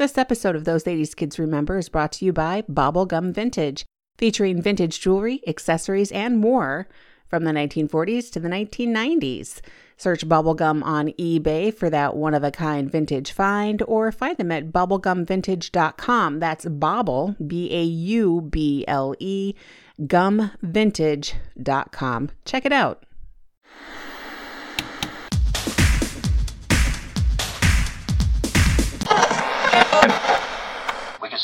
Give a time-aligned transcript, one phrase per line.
[0.00, 3.84] This episode of Those 80s Kids Remember is brought to you by Baublegum Vintage,
[4.16, 6.88] featuring vintage jewelry, accessories, and more
[7.28, 9.60] from the 1940s to the 1990s.
[9.98, 14.50] Search Baublegum on eBay for that one of a kind vintage find or find them
[14.50, 16.38] at baublegumvintage.com.
[16.38, 19.54] That's Bauble, B A U B L E,
[20.00, 22.30] gumvintage.com.
[22.46, 23.04] Check it out.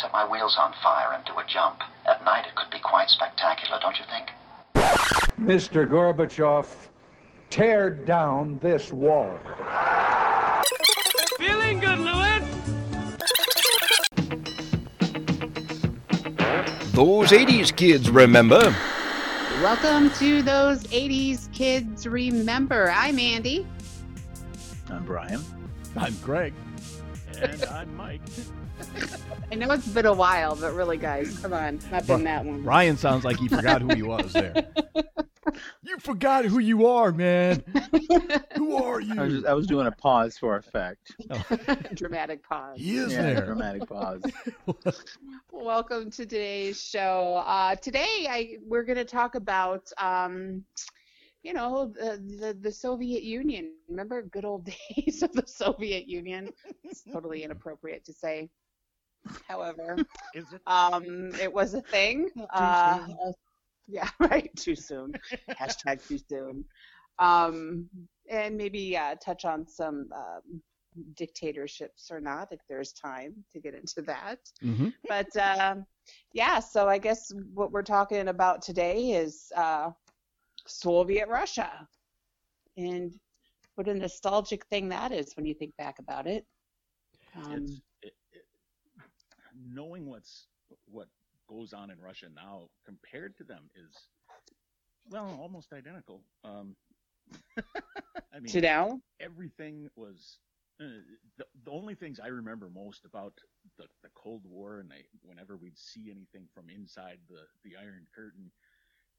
[0.01, 1.81] Set my wheels on fire and do a jump.
[2.07, 4.31] At night, it could be quite spectacular, don't you think?
[5.41, 5.89] Mr.
[5.89, 6.67] Gorbachev,
[7.49, 9.39] tear down this wall.
[11.39, 12.43] Feeling good, Lewis?
[16.93, 18.75] Those 80s kids remember.
[19.63, 22.91] Welcome to those 80s kids remember.
[22.91, 23.67] I'm Andy.
[24.91, 25.43] I'm Brian.
[25.97, 26.53] I'm Greg.
[27.39, 28.21] And I'm Mike.
[29.51, 31.79] I know it's been a while, but really, guys, come on.
[31.91, 32.65] Not been that one.
[32.65, 34.67] Ryan sounds like he forgot who he was there.
[35.83, 37.63] you forgot who you are, man.
[38.57, 39.21] who are you?
[39.21, 41.15] I was, just, I was doing a pause for effect.
[41.95, 42.79] Dramatic pause.
[42.79, 43.47] he is yeah, there.
[43.47, 44.23] dramatic pause.
[45.53, 47.43] Welcome to today's show.
[47.47, 50.65] Uh, today, I we're going to talk about, um,
[51.43, 53.73] you know, the, the the Soviet Union.
[53.89, 56.51] Remember good old days of the Soviet Union?
[56.83, 58.51] It's totally inappropriate to say.
[59.49, 59.97] However,
[60.35, 60.61] Is it?
[60.67, 62.31] um, it was a thing.
[62.53, 63.07] Uh,
[63.89, 64.51] yeah, right.
[64.57, 65.13] Too soon.
[65.61, 66.65] Hashtag too soon.
[67.19, 67.89] Um,
[68.31, 70.61] and maybe uh, touch on some um,
[71.17, 74.39] dictatorships or not if there's time to get into that.
[74.63, 74.93] Mhm.
[75.09, 75.87] But um,
[76.33, 79.91] yeah, so I guess what we're talking about today is uh,
[80.67, 81.87] Soviet Russia
[82.77, 83.13] and
[83.77, 86.45] what a nostalgic thing that is when you think back about it.
[87.37, 87.96] Um, It's it, it,
[89.67, 90.47] knowing what's
[90.87, 91.09] what
[91.49, 93.95] goes on in Russia now compared to them is
[95.11, 96.23] well almost identical.
[96.45, 96.77] Um,
[98.35, 99.01] I mean, to now?
[99.21, 100.39] everything was
[100.81, 100.85] uh,
[101.39, 103.33] the, the only things I remember most about
[103.79, 108.07] the, the Cold War and I, whenever we'd see anything from inside the, the Iron
[108.15, 108.51] Curtain,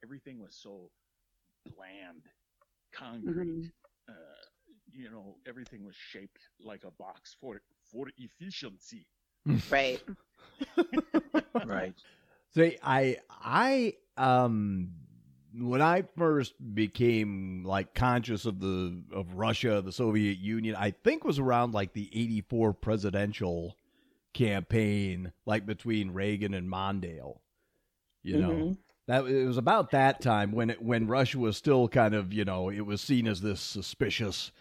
[0.04, 0.92] everything was so
[1.76, 2.24] bland,
[2.94, 3.72] concrete.
[4.08, 4.14] Uh,
[4.94, 7.62] you know, everything was shaped like a box for
[7.92, 9.06] for efficiency.
[9.72, 10.02] Right.
[11.66, 11.94] right.
[12.54, 14.92] See, I, I, um,
[15.54, 21.24] when I first became like conscious of the of Russia, the Soviet Union, I think
[21.24, 23.76] was around like the '84 presidential
[24.34, 27.40] campaign, like between Reagan and Mondale.
[28.24, 28.78] You know, Mhm.
[29.08, 32.46] that it was about that time when it when Russia was still kind of you
[32.46, 34.52] know it was seen as this suspicious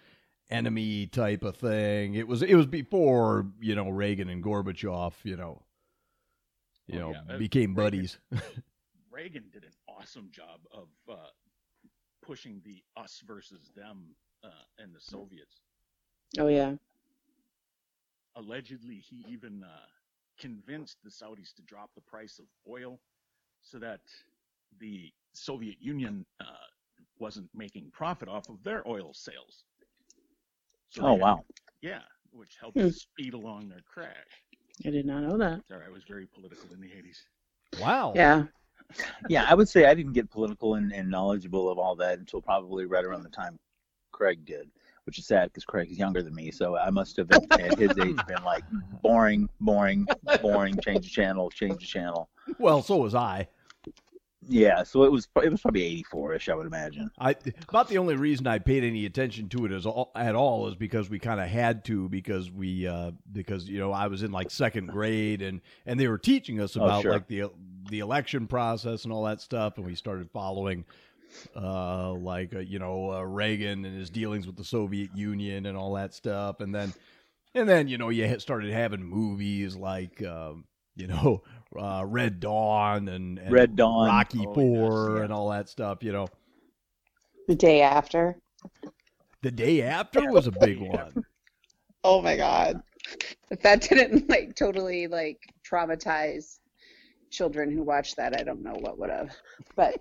[0.50, 2.14] enemy type of thing.
[2.14, 5.62] It was it was before you know Reagan and Gorbachev, you know,
[6.86, 7.36] you Oh, know, yeah.
[7.36, 8.18] Became Reagan- buddies.
[9.10, 11.16] Reagan did an awesome job of uh,
[12.22, 14.14] pushing the us versus them
[14.44, 14.48] uh,
[14.78, 15.60] and the Soviets.
[16.38, 16.74] Oh yeah.
[18.36, 19.68] Allegedly, he even uh,
[20.38, 23.00] convinced the Saudis to drop the price of oil
[23.62, 24.00] so that
[24.78, 26.44] the Soviet Union uh,
[27.18, 29.64] wasn't making profit off of their oil sales.
[30.90, 31.44] So Oh they had- wow.
[31.82, 32.00] Yeah,
[32.32, 32.88] which helped Hmm.
[32.90, 34.14] speed along their crash.
[34.84, 35.62] I did not know that.
[35.68, 37.18] Sorry, I was very political in the 80s.
[37.80, 38.12] wow.
[38.14, 38.44] Yeah.
[39.28, 42.40] Yeah, I would say I didn't get political and, and knowledgeable of all that until
[42.40, 43.58] probably right around the time
[44.12, 44.70] Craig did,
[45.04, 46.52] which is sad because Craig is younger than me.
[46.52, 48.62] So I must have been, at his age been like
[49.02, 50.06] boring, boring,
[50.40, 50.78] boring.
[50.78, 52.28] Change the channel, change the channel.
[52.58, 53.48] Well, so was I.
[54.48, 57.10] Yeah, so it was it was probably 84ish, I would imagine.
[57.18, 57.34] I
[57.68, 60.74] about the only reason I paid any attention to it as all, at all is
[60.76, 64.30] because we kind of had to because we uh, because you know I was in
[64.32, 67.12] like second grade and and they were teaching us Oh, about sure.
[67.12, 67.50] like the
[67.90, 70.84] the election process and all that stuff and we started following
[71.54, 75.76] uh like uh, you know uh, Reagan and his dealings with the Soviet Union and
[75.76, 76.92] all that stuff and then
[77.54, 80.64] and then you know you started having movies like um,
[80.94, 81.42] you know
[81.78, 84.06] uh, Red Dawn and, and Red Dawn.
[84.06, 85.22] Rocky Oh, yes, yeah.
[85.22, 86.30] and all that stuff you know
[87.48, 88.40] The day after.
[89.42, 91.20] The day after was a big one.
[92.04, 92.82] Oh my god.
[93.50, 95.38] If that didn't like totally like
[95.68, 96.58] traumatize
[97.30, 99.30] children who watched that, I don't know what would have.
[99.76, 99.98] But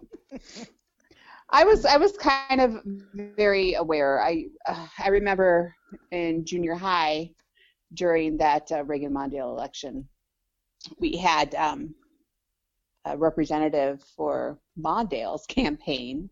[1.50, 4.04] I was I was kind of very aware.
[4.04, 5.75] I uh, I remember
[6.12, 7.31] in junior high
[7.94, 10.07] during that uh, Reagan Mondale election,
[10.99, 11.93] we had um,
[13.05, 16.29] a representative for Mondale's campaign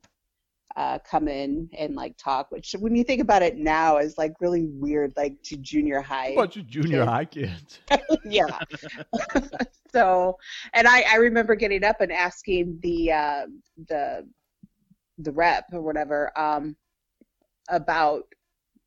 [0.76, 4.34] uh, come in and like talk, which when you think about it now is like
[4.40, 6.30] really weird, like to junior high.
[6.30, 7.12] A bunch of junior kids.
[7.12, 7.80] high kids.
[8.26, 8.60] yeah.
[9.92, 10.38] so,
[10.74, 13.46] and I, I remember getting up and asking the uh,
[13.88, 14.28] the
[15.20, 16.76] the rep or whatever um,
[17.70, 18.24] about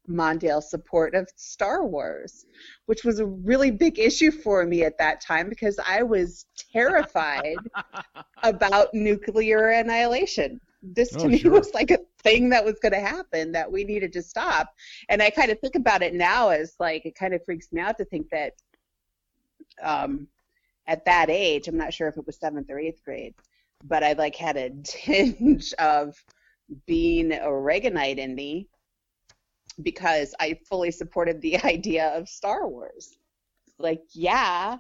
[0.08, 2.47] Mondale's support of Star Wars,
[2.87, 7.56] which was a really big issue for me at that time because I was terrified
[8.43, 10.61] about nuclear annihilation.
[10.82, 11.53] This to Oh, me sure.
[11.53, 14.73] was like a thing that was going to happen that we needed to stop.
[15.08, 17.81] And I kind of think about it now as like it kind of freaks me
[17.81, 18.53] out to think that
[19.82, 20.29] um,
[20.87, 23.35] at that age, I'm not sure if it was seventh or eighth grade,
[23.85, 26.14] but I like had a tinge of
[26.87, 28.69] being a Reaganite in me
[29.82, 33.19] because I fully supported the idea of Star Wars.
[33.78, 34.78] Like, yeah,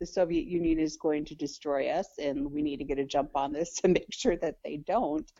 [0.00, 3.30] the Soviet Union is going to destroy us, and we need to get a jump
[3.36, 5.30] on this to make sure that they don't.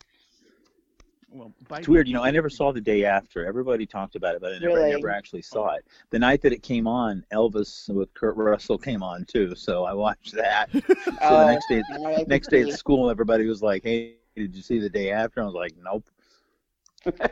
[1.28, 2.22] Well, by It's weird, you know.
[2.22, 3.44] I never saw the day after.
[3.44, 4.92] Everybody talked about it, but I never, Really?
[4.92, 5.84] never actually saw it.
[6.10, 9.92] The night that it came on, Elvis with Kurt Russell came on too, so I
[9.92, 10.70] watched that.
[11.20, 14.16] So the Oh, next day, all right, next day at school, everybody was like, "Hey,
[14.36, 16.04] did you see the day after?" I was like, "Nope."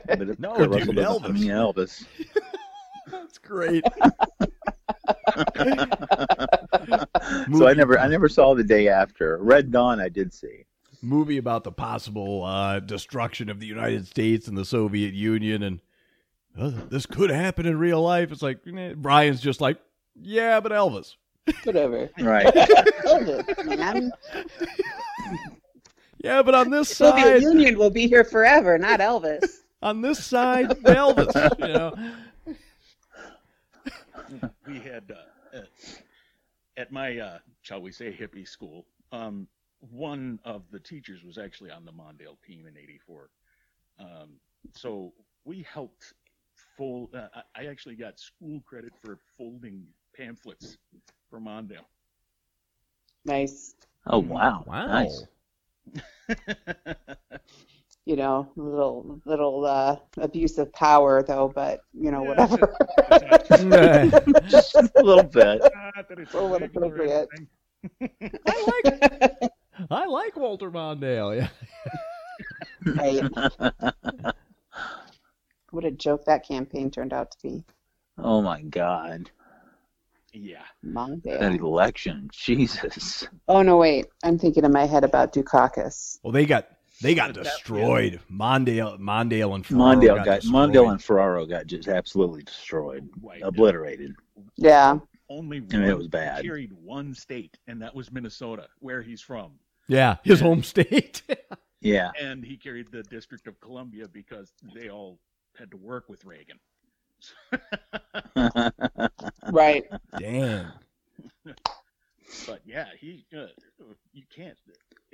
[0.07, 1.35] But it- No, Kurt dude, Russell doesn't- I Elvis.
[1.35, 2.05] mean Elvis.
[3.11, 3.85] That's great.
[7.59, 9.39] so I never, I never saw the day after.
[9.39, 10.65] Red Dawn, I did see.
[11.03, 15.81] movie about the possible uh, destruction of the United States and the Soviet Union, and
[16.59, 18.33] uh, this could happen in real life.
[18.33, 19.79] It's like eh, Brian's just like,
[20.21, 21.17] yeah, but Elvis.
[21.65, 22.09] Whatever.
[22.19, 22.47] Right.
[22.55, 24.11] Elvis.
[26.23, 29.45] Yeah, but on this Soviet side, Union will be here forever, not Elvis.
[29.85, 31.35] On this side, Elvis.
[31.59, 31.95] You know,
[34.67, 35.69] we had uh, at,
[36.77, 39.47] at my uh, shall we say hippie school um,
[39.91, 43.29] one of the teachers was actually on the mondale team in 84
[44.01, 44.31] um,
[44.75, 45.13] so
[45.45, 46.15] we helped
[46.77, 49.85] fold uh, I- i actually got school credit for folding
[50.17, 50.79] pamphlets
[51.31, 51.87] for mondale
[53.27, 53.75] Nice.
[54.07, 54.65] Oh wow.
[54.67, 54.87] wow.
[54.87, 55.25] Nice.
[58.07, 62.77] You know, a little little uh, abuse of power though, but you know, Yeah, whatever.
[64.49, 65.63] Just a little bit.
[66.19, 67.29] It's A little appropriate.
[68.47, 69.53] I like,
[69.91, 71.37] I like Walter Mondale.
[71.37, 71.49] Yeah.
[72.99, 73.23] right.
[75.71, 77.65] What a joke that campaign turned out to be.
[78.19, 79.31] oh my God.
[80.33, 81.59] yeah That Mondale.
[81.59, 83.27] election, Jesus.
[83.49, 84.07] Oh no, wait.
[84.23, 86.19] I'm thinking in my head about Dukakis.
[86.23, 86.69] Well, they got
[87.01, 88.21] they got destroyed.
[88.31, 90.43] Mondale, Mondale, and Ferraro Mondale got, got.
[90.43, 93.49] Mondale and Ferraro got just absolutely destroyed, Wiped out.
[93.49, 94.15] obliterated.
[94.57, 94.99] Yeah.
[95.29, 96.43] only I mean, it was bad.
[96.43, 99.53] he carried one state and that was minnesota where he's from
[99.89, 101.23] yeah, his home state.
[101.81, 102.13] Yeah.
[102.19, 105.19] and he carried the District of Columbia because they all
[105.59, 106.59] had to work with Reagan.
[109.53, 109.85] Right.
[110.19, 110.73] Damn.
[112.47, 113.49] but yeah, he uh,
[114.15, 114.57] you can't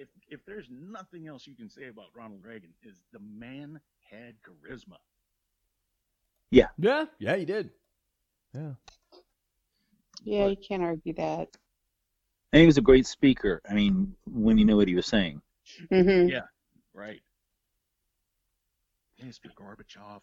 [0.01, 3.81] if if there's nothing else you can say about Ronald Reagan is the man
[4.11, 4.97] had charisma.
[6.51, 7.71] Yeah, yeah, Yeah, he did.
[8.55, 8.73] Yeah.
[10.25, 11.49] Yeah, you can't argue that.
[12.53, 13.61] and he was a great speaker.
[13.69, 15.41] I mean, when you knew what he was saying.
[15.91, 16.47] hmm Yeah,
[16.95, 17.21] right.
[19.23, 19.53] Mr.
[19.55, 20.23] Gorbachev,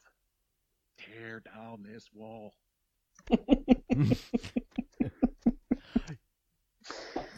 [0.97, 2.53] tear down this wall.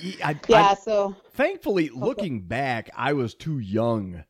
[0.01, 4.23] I, I- Yeah, so thankfully, looking back, I was too young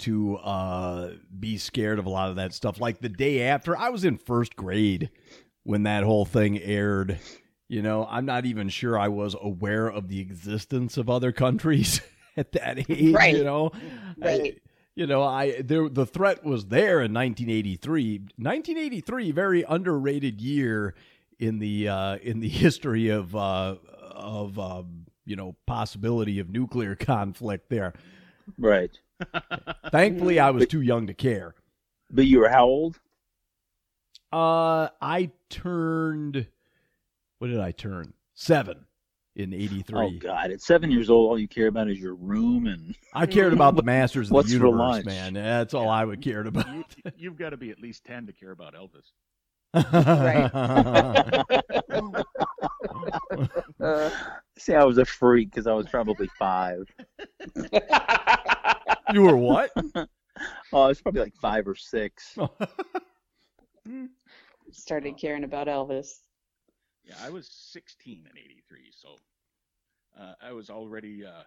[0.00, 2.80] to uh, be scared of a lot of that stuff.
[2.80, 5.10] Like the day after, I was in first grade
[5.62, 7.18] when that whole thing aired.
[7.68, 12.00] You know, I'm not even sure I was aware of the existence of other countries
[12.36, 13.14] at that age.
[13.14, 13.36] Right.
[13.36, 13.72] You know,
[14.22, 14.56] I-
[14.94, 18.18] you know, I there the threat was there in 1983.
[18.36, 20.94] 1983, very underrated year
[21.38, 23.76] in the uh, in the history of uh,
[24.12, 27.68] of um, you know possibility of nuclear conflict.
[27.68, 27.92] There,
[28.58, 28.90] Right.
[29.90, 31.54] thankfully, I was too young to care.
[32.10, 33.00] But you were how old?
[34.32, 36.46] Uh, I turned.
[37.38, 38.12] What did I turn?
[38.34, 38.84] Seven
[39.34, 39.98] in '83.
[39.98, 40.50] Oh God!
[40.50, 43.76] At seven years old, all you care about is your room and I cared about
[43.76, 45.04] the Masters of What's the for Universe, lunch?
[45.06, 45.34] man.
[45.34, 46.66] That's all I would cared about.
[46.68, 46.84] You,
[47.16, 49.10] you've got to be at least ten to care about Elvis.
[49.74, 51.32] Uh,
[54.58, 56.88] see, I was a freak because I was probably five.
[59.12, 59.70] you were what?
[60.72, 62.36] Oh, I was probably like five or six.
[64.72, 66.20] started caring about Elvis.
[67.04, 69.16] Yeah, I was 16 in '83, so
[70.20, 71.24] uh, I was already.
[71.24, 71.44] Uh,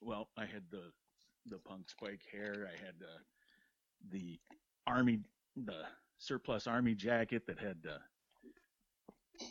[0.00, 0.92] well, I had the
[1.46, 2.66] the punk spike hair.
[2.66, 3.18] I had uh,
[4.10, 4.38] the
[4.86, 5.20] army,
[5.56, 5.84] the
[6.20, 7.98] surplus army jacket that had uh,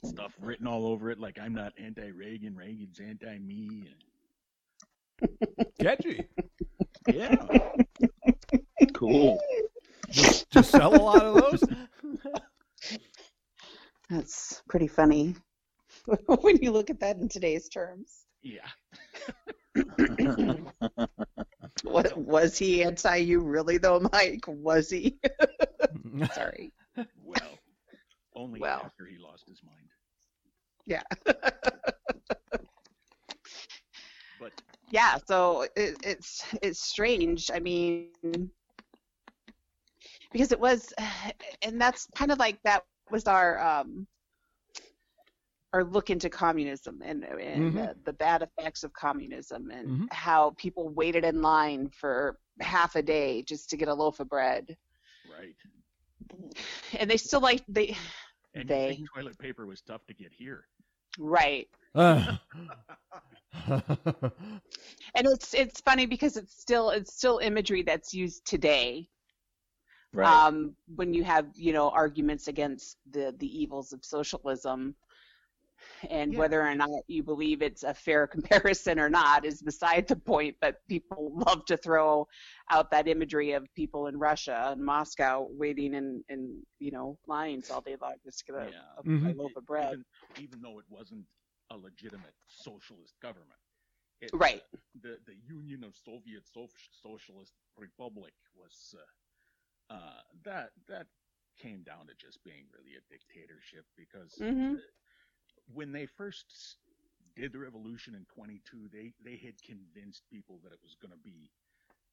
[0.08, 3.90] stuff written all over it, like I'm not anti-Reagan, Reagan's anti-me.
[5.82, 6.26] Catchy.
[7.08, 7.36] Yeah,
[8.94, 9.40] Cool.
[10.12, 11.64] Just, just sell a lot of those.
[14.10, 15.36] That's pretty funny
[16.42, 18.26] when you look at that in today's terms.
[18.42, 18.68] yeah.
[21.84, 24.44] What was he anti you really though, Mike?
[24.48, 25.18] Was he?
[26.34, 26.72] Sorry.
[27.24, 27.60] Well,
[28.36, 28.82] only Well.
[28.84, 29.88] after he lost his mind.
[30.86, 31.04] Yeah.
[34.40, 34.52] But
[34.90, 35.18] yeah.
[35.28, 37.52] So it, it's it's strange.
[37.54, 38.10] I mean,
[40.32, 40.94] because it was,
[41.62, 44.08] and that's kind of like that was our um
[45.74, 47.90] our look into communism and, and Mhm.
[47.90, 50.08] uh, the bad effects of communism and Mhm.
[50.12, 54.30] how people waited in line for half a day just to get a loaf of
[54.30, 54.76] bread
[55.30, 55.56] right,
[56.98, 57.96] and they still like they
[58.56, 58.90] and They.
[58.90, 60.66] you think toilet paper was tough to get here.
[61.20, 62.38] right Uh.
[65.16, 69.08] and it's it's funny because it's still it's still imagery that's used today
[70.14, 70.28] Right.
[70.28, 74.96] um, when you have you know arguments against the the evils of socialism
[76.10, 76.38] and Yeah.
[76.38, 80.56] whether or not you believe it's a fair comparison or not is beside the point
[80.62, 82.28] but people love to throw
[82.70, 87.70] out that imagery of people in russia and moscow waiting in in you know lines
[87.70, 89.00] all day long just to get a, Yeah.
[89.00, 89.30] a, Mhm.
[89.30, 90.06] a loaf of bread Even,
[90.36, 91.26] even though it wasn't
[91.70, 93.60] a legitimate socialist government.
[94.22, 94.64] It, Right.
[94.74, 101.08] uh, the the Union of Soviet Soc- Socialist Republic was uh, uh, that that
[101.58, 104.82] came down to just being really a dictatorship because Mhm.
[105.74, 106.78] When they first
[107.36, 111.20] did the revolution in 22, they they had convinced people that it was going to
[111.24, 111.52] be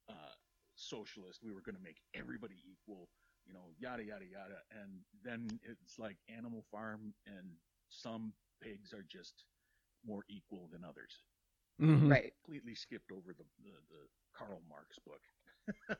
[0.09, 0.35] uh,
[0.75, 1.41] socialist.
[1.43, 3.09] We were going to make everybody equal,
[3.45, 4.59] you know, yada yada yada.
[4.71, 7.47] And then it's like Animal Farm, and
[7.89, 9.43] some pigs are just
[10.05, 11.23] more equal than others.
[11.81, 12.09] Mhm.
[12.09, 15.21] right Completely skipped over the the, the Karl Marx book,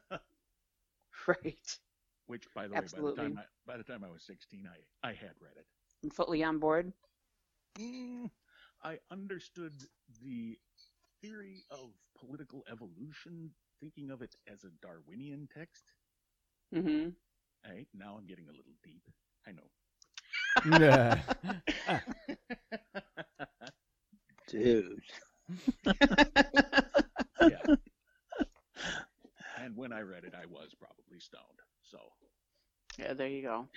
[1.27, 1.79] right
[2.27, 5.07] which, by the way, by the time I, by the time I was 16, I
[5.07, 5.65] I had read it.
[6.03, 6.93] I'm fully on board
[7.79, 8.29] Mm,
[8.83, 9.73] I understood
[10.21, 10.57] the
[11.21, 15.93] theory of political evolution, thinking of it as a Darwinian text.
[16.73, 17.09] Mm-hmm.
[17.65, 19.03] Hey, now I'm getting a little deep.
[19.47, 19.69] I know.
[20.79, 21.19] Yeah.
[24.47, 25.01] Dude.
[27.41, 27.63] yeah.
[29.63, 31.61] and when I read it, I was probably stoned.
[31.81, 31.99] So.
[32.97, 33.67] yeah there you go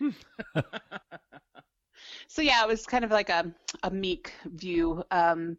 [2.28, 3.52] So yeah, it was kind of like a
[3.82, 5.02] a meek view.
[5.10, 5.56] Um,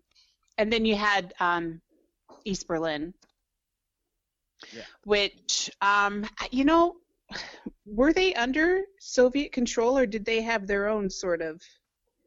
[0.58, 1.82] and then you had um,
[2.46, 3.14] East Berlin,
[4.74, 4.84] Yeah.
[5.06, 6.96] which um, you know,
[7.86, 11.62] were they under Soviet control or did they have their own sort of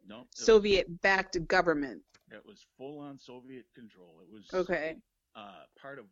[0.09, 0.21] No.
[0.21, 2.03] It, Soviet-backed government?
[2.31, 4.21] it was full on Soviet control.
[4.23, 4.97] It was Okay.
[5.37, 6.07] uh, part of.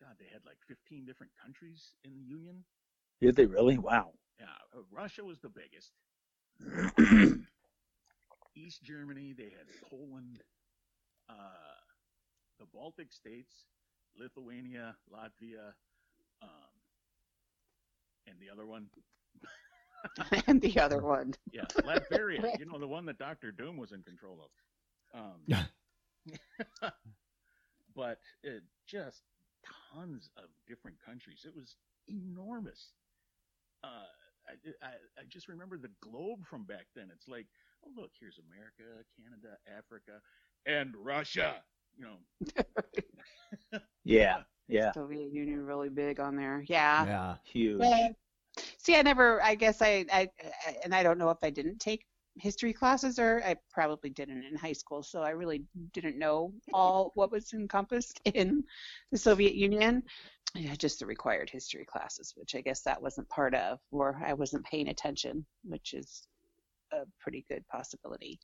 [0.00, 2.64] God, they had like 15 different countries in the Union.
[3.20, 3.78] Did they really?
[3.78, 4.12] Wow.
[4.38, 4.46] Yeah,
[4.90, 5.92] Russia was the biggest.
[8.56, 10.40] East Germany, they had Poland,
[11.28, 11.34] uh,
[12.58, 13.66] the Baltic states,
[14.18, 15.72] Lithuania, Latvia,
[16.42, 16.50] um,
[18.26, 18.88] and the other one,
[20.46, 21.34] and the other one.
[21.52, 22.42] yeah, Latveria.
[22.58, 25.20] you know, the one that Doctor Doom was in control of.
[25.20, 25.46] Um,
[27.96, 29.22] but it just
[29.92, 31.44] tons of different countries.
[31.44, 31.76] It was
[32.08, 32.92] enormous.
[33.82, 34.06] Uh,
[34.48, 37.08] I, I, I just remember the globe from back then.
[37.14, 37.46] It's like,
[37.84, 40.20] oh look, here's America, Canada, Africa,
[40.66, 41.56] and Russia.
[41.96, 44.42] You know, Yeah.
[44.68, 44.92] Yeah.
[44.92, 46.64] Soviet Union really big on there.
[46.66, 47.06] Yeah.
[47.06, 47.34] Yeah.
[47.44, 47.80] Huge.
[47.82, 48.08] Yeah.
[48.78, 49.42] See, I never.
[49.42, 50.28] I guess I, I,
[50.66, 54.44] I, and I don't know if I didn't take history classes or I probably didn't
[54.44, 58.64] in high school, so I really didn't know all what was encompassed in
[59.12, 60.02] the Soviet Union.
[60.54, 64.34] Yeah, just the required history classes, which I guess that wasn't part of, or I
[64.34, 66.28] wasn't paying attention, which is
[66.92, 68.38] a pretty good possibility.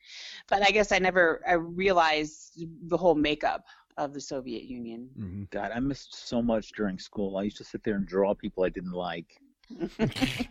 [0.49, 3.65] But I guess I never I realized the whole makeup
[3.97, 5.09] of the Soviet Union.
[5.17, 7.37] hmm God, I missed so much during school.
[7.37, 9.41] I used to sit there and draw people I didn't like.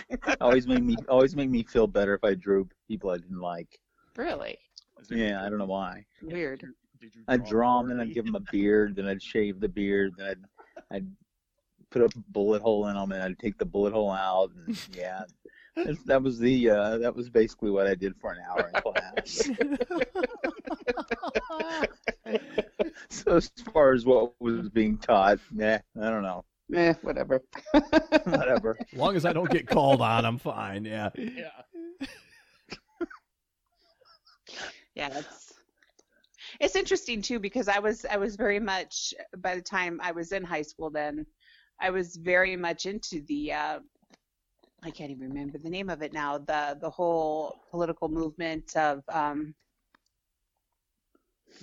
[0.40, 3.78] always made me always made me feel better if I drew people I didn't like.
[4.16, 4.58] Really
[5.10, 6.04] Yeah, I don't know why.
[6.22, 6.64] weird.
[7.00, 9.68] Did you I'd draw them, and I'd give them a beard, then I'd shave the
[9.68, 11.06] beard, then I'd I'd
[11.90, 15.22] put a bullet hole in them, and I'd take the bullet hole out, and yeah,
[15.76, 18.82] that's- that was the uh, that was basically what I did for an hour in
[18.82, 19.48] class.
[19.48, 19.54] so
[23.08, 26.44] So as far as what was being taught, nah, I don't know.
[26.74, 27.42] Eh, whatever.
[28.24, 28.76] Whatever.
[28.92, 30.84] As long as I don't get called on, I'm fine.
[30.84, 31.10] Yeah.
[31.16, 31.50] Yeah.
[34.94, 35.49] yeah, it's
[36.60, 40.32] it's interesting too because I was I was very much by the time I was
[40.32, 41.26] in high school then
[41.80, 43.78] I was very much into the uh,
[44.82, 49.02] I can't even remember the name of it now the the whole political movement of
[49.08, 49.54] um,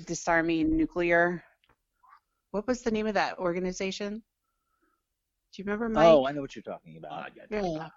[0.06, 1.44] disarming nuclear.
[2.52, 4.24] What was the name of that organization?
[5.54, 6.08] Do you remember, Mike?
[6.08, 7.32] Oh, I know what you're talking Uh, about.
[7.36, 7.90] yeah, Yeah.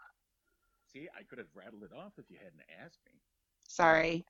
[0.92, 3.12] See, I could have rattled it off if you hadn't asked me.
[3.69, 4.25] Sorry.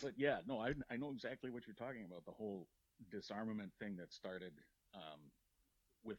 [0.00, 2.24] But yeah, no, I I know exactly what you're talking about.
[2.24, 2.68] The whole
[3.10, 4.52] disarmament thing that started
[4.94, 5.20] um,
[6.04, 6.18] with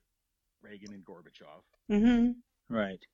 [0.62, 2.31] Reagan and Gorbachev, hmm
[2.69, 3.05] Right.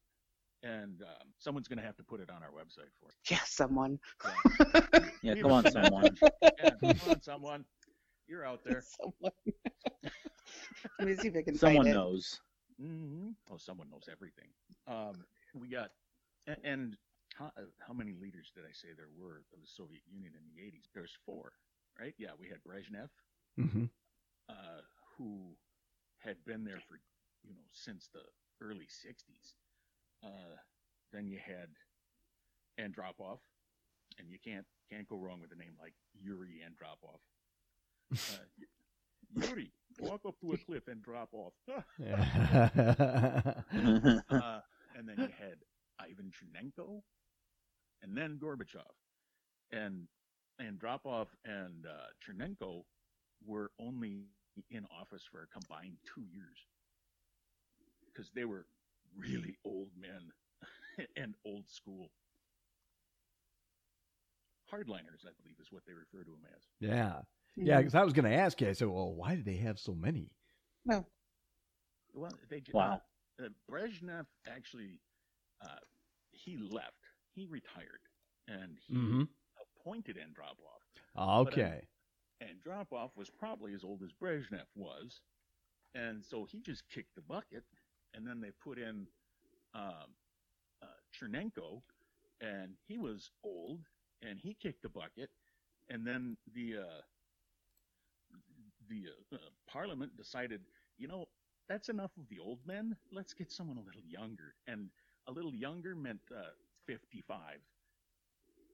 [0.63, 3.15] and um, someone's going to have to put it on our website for us.
[3.29, 3.99] Yeah, someone.
[4.23, 4.31] Yeah.
[5.21, 6.17] Yeah, come on, someone.
[6.57, 7.65] Yeah, come on, someone.
[8.27, 8.81] You're out there.
[9.01, 9.31] Someone.
[10.99, 11.93] Let me see if I can Someone find it.
[11.93, 12.39] knows.
[12.79, 14.47] hmm Oh, someone knows everything.
[14.87, 15.91] Um, we got,
[16.47, 16.97] a- and
[17.35, 20.61] how, how many leaders did I say there were of the Soviet Union in the
[20.63, 20.89] 80s?
[20.93, 21.53] There's four,
[21.99, 22.15] right?
[22.17, 23.09] Yeah, we had Brezhnev,
[23.59, 23.85] Mm-hmm.
[24.49, 24.81] uh,
[25.17, 25.55] who
[26.19, 26.99] had been there for,
[27.43, 28.23] you know, since the
[28.61, 29.55] early 60s.
[30.23, 30.57] Uh,
[31.13, 31.69] then you had
[32.79, 33.39] Andropov,
[34.19, 37.19] and you can't can't go wrong with a name like Yuri Andropov.
[38.29, 38.45] Uh,
[39.29, 41.53] Yuri, walk up to a cliff and drop off.
[44.39, 44.59] uh,
[44.95, 45.57] and then you had
[45.99, 47.01] Ivan Chernenko,
[48.01, 48.83] and then Gorbachev,
[49.71, 50.07] and
[50.61, 52.83] Andropov and uh, Chernenko
[53.45, 54.25] were only
[54.69, 56.57] in office for a combined two years
[58.05, 58.65] because they were
[59.17, 60.31] really old men
[61.17, 62.09] and old school.
[64.71, 66.63] Hardliners, I believe, is what they refer to them as.
[66.79, 67.21] yeah.
[67.57, 68.67] Yeah, because I was going to ask you.
[68.67, 70.29] I said, well, why do they have so many?
[70.85, 71.05] No.
[72.13, 73.01] Well, they Wow.
[73.41, 74.99] Uh, Brezhnev actually,
[75.61, 75.75] uh,
[76.31, 77.04] he left.
[77.35, 78.01] He retired,
[78.47, 79.23] and he Mm-hmm.
[79.61, 80.81] appointed Andropov.
[81.17, 81.87] Okay.
[82.41, 85.21] Andropov was probably as old as Brezhnev was,
[85.95, 87.63] and so he just kicked the bucket.
[88.13, 89.07] And then they put in
[89.73, 90.15] um,
[90.81, 91.81] uh, Chernenko,
[92.41, 93.81] and he was old,
[94.21, 95.29] and he kicked the bucket.
[95.89, 97.01] And then the uh,
[98.89, 100.61] the uh, uh, Parliament decided,
[100.97, 101.27] you know,
[101.67, 102.95] that's enough of the old men.
[103.11, 104.89] Let's get someone a little younger, and
[105.27, 106.51] a little younger meant uh,
[106.87, 107.37] 55,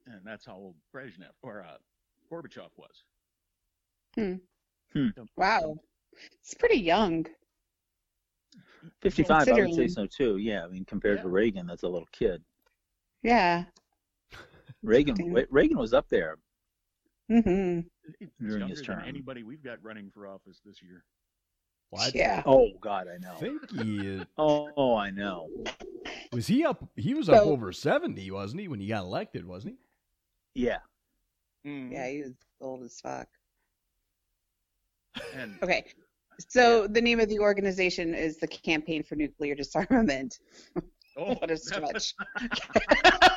[0.08, 1.78] and that's how old Brezhnev or uh,
[2.32, 3.04] Gorbachev was.
[4.16, 4.36] Hmm.
[4.94, 5.08] Hmm.
[5.38, 5.76] Wow.
[6.42, 7.26] It's pretty young.
[9.02, 10.38] 55, I would say so too.
[10.38, 12.42] Yeah, I mean, compared to Reagan, that's a little kid.
[13.24, 13.66] Yeah.
[14.84, 15.16] Reagan,
[15.50, 16.38] Reagan was up there.
[17.32, 17.82] Mm-hmm.
[18.20, 19.04] It's During younger his than term.
[19.08, 21.04] anybody we've got running for office this year.
[21.92, 22.42] Well, I Yeah.
[22.46, 23.36] Oh God, I know.
[23.36, 25.48] think he is, Oh, I know.
[26.32, 26.84] Was he up.
[26.96, 29.76] He was up over 70, wasn't he, when he got elected, wasn't
[30.54, 30.64] he?
[30.64, 30.78] Yeah.
[31.64, 33.28] Yeah, he was old as fuck.
[35.36, 35.86] And Okay.
[36.50, 40.40] So the name of the organization is the Campaign for Nuclear Disarmament.
[41.18, 42.16] oh, What a stretch.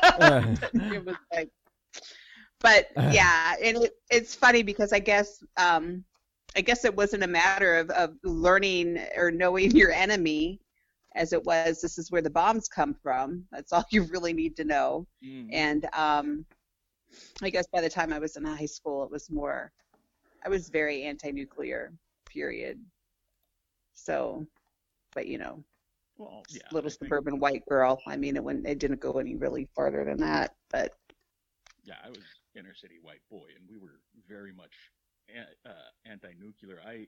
[0.03, 1.51] Uh, it was like,
[2.61, 6.03] but yeah, and it, it's funny because I guess um,
[6.57, 10.61] I guess it wasn't a matter of, of learning or knowing your enemy,
[11.15, 11.81] as it was.
[11.81, 13.45] This is where the bombs come from.
[13.53, 15.07] That's all you really need to know.
[15.25, 15.49] Mm.
[15.53, 16.45] And um,
[17.43, 19.73] I guess by the time I was in high school, it was more.
[20.45, 21.93] I was very anti-nuclear.
[22.29, 22.81] Period.
[23.95, 24.45] So,
[25.15, 25.63] but you know,
[26.19, 28.01] well, yeah, little I think- suburban white girl.
[28.07, 28.67] I mean, it went.
[28.67, 30.55] It didn't go any really farther than that.
[30.71, 30.95] But
[31.85, 32.19] yeah, I was
[32.57, 34.73] inner city white boy, and we were very much
[35.67, 35.71] uh,
[36.05, 36.81] anti-nuclear.
[36.87, 37.07] I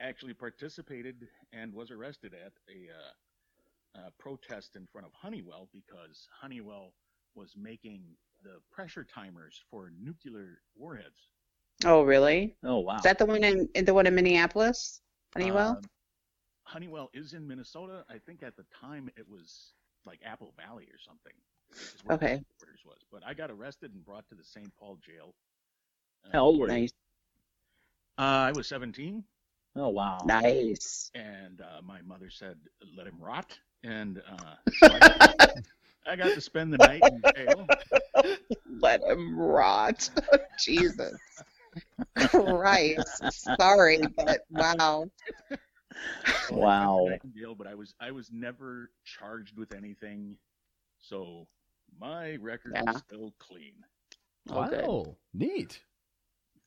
[0.00, 3.12] actually participated and was arrested at a, uh,
[3.94, 6.94] uh protest in front of Honeywell because Honeywell
[7.34, 11.30] was making the pressure timers for nuclear warheads.
[11.84, 12.56] oh, really?
[12.64, 12.98] Oh wow.
[12.98, 15.00] Is that the one in, in the one in Minneapolis?
[15.34, 15.78] Honeywell?
[15.78, 15.88] Um,
[16.64, 18.04] Honeywell is in Minnesota.
[18.08, 19.74] I think at the time it was
[20.06, 21.34] like Apple Valley or something.
[21.94, 22.44] is where the Okay.
[22.60, 22.98] headquarters was.
[23.10, 24.74] But I got arrested and brought to the St.
[24.76, 25.34] Paul jail.
[26.24, 26.82] Uh, How old were you?
[26.82, 26.92] nice.
[28.18, 29.24] Uh, I was 17,
[29.74, 30.36] Oh wow.
[30.42, 31.10] Nice.
[31.14, 32.58] and uh, my mother said,
[32.96, 35.18] "Let him rot." And uh, so I, got,
[36.06, 37.72] I got to spend the night in jail.
[38.80, 40.10] Let him rot.
[40.58, 41.20] Jesus.
[42.18, 43.22] Christ.
[43.58, 45.10] Sorry, but wow.
[46.46, 47.06] So I spent the Wow.
[47.10, 50.36] night jail, but I was I was never charged with anything,
[50.98, 51.46] so
[51.98, 52.92] my record Yeah.
[52.92, 53.74] is still clean.
[54.50, 54.80] All good.
[54.84, 55.16] wow.
[55.34, 55.80] Neat.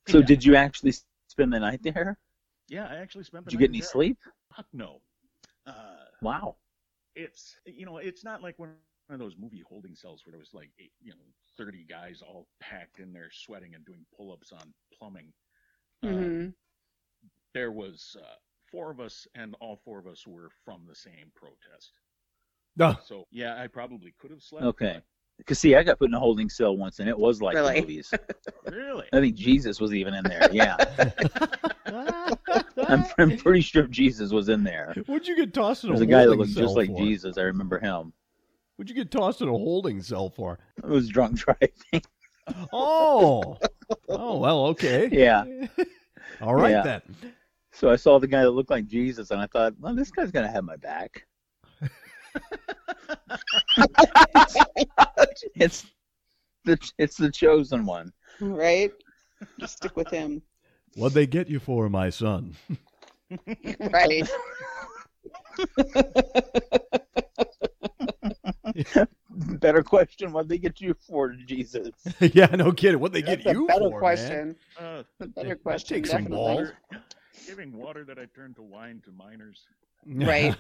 [0.08, 0.28] So Yeah.
[0.28, 0.94] did you actually
[1.28, 2.18] spend the night there?
[2.70, 3.46] Yeah, I actually spent.
[3.46, 3.88] The Did you get any there.
[3.90, 4.18] sleep?
[4.56, 5.02] Fuck no.
[5.66, 6.56] Uh, Wow.
[7.16, 10.08] It's you know it's not like one of those movie holding cells where there was
[10.08, 10.86] like eight, you know
[11.20, 15.32] 30 guys all packed in there sweating and doing pull-ups on plumbing
[16.04, 16.54] uh, hmm
[17.54, 18.36] there was uh,
[18.72, 22.00] four of us and all four of us were from the same protest
[22.76, 22.96] No.
[22.98, 25.02] so yeah i probably could have slept Okay.
[25.38, 27.64] Because see, I got put in a holding cell once, and it was like Really?
[27.64, 28.16] the movies.
[28.66, 30.48] really I think Jesus was even in there.
[30.52, 30.78] Yeah,
[32.78, 34.94] I'm, I'm pretty sure Jesus was in there.
[35.08, 36.98] Would you get tossed in There's a, a guy that looked just like for?
[36.98, 37.38] Jesus.
[37.38, 38.14] I remember him.
[38.78, 40.60] Would you get tossed in a holding cell for?
[40.78, 42.02] It was drunk driving.
[42.72, 43.58] Oh.
[44.10, 45.10] Oh well, okay.
[45.12, 45.46] Yeah.
[46.42, 46.82] All right Yeah.
[46.82, 47.02] then.
[47.72, 50.32] So I saw the guy that looked like Jesus, and I thought, well, this guy's
[50.32, 51.26] gonna have my back.
[55.56, 55.86] it's
[56.66, 58.12] the it's the chosen one.
[58.40, 58.92] Right?
[59.60, 60.42] Just stick with him.
[60.96, 62.56] What'd they get you for, my son?
[63.80, 64.30] Right.
[69.30, 71.90] Better question: What they get you for, Jesus?
[72.20, 73.00] yeah, no kidding.
[73.00, 74.00] What'd they That's get a you better for, man?
[74.00, 74.56] question.
[74.80, 75.96] uh, better That question.
[75.98, 76.66] takes some definitely.
[76.66, 76.70] balls.
[77.48, 79.66] giving water that i turned to wine to miners.
[80.06, 80.56] Right.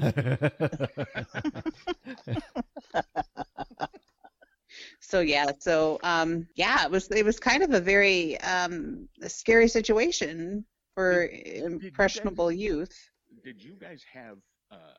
[5.05, 9.67] So yeah, so um yeah, it was it was kind of a very um scary
[9.67, 13.09] situation for Did- did you guys- impressionable youth.
[13.43, 14.37] did you guys have
[14.71, 14.95] uh,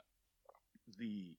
[0.98, 1.34] the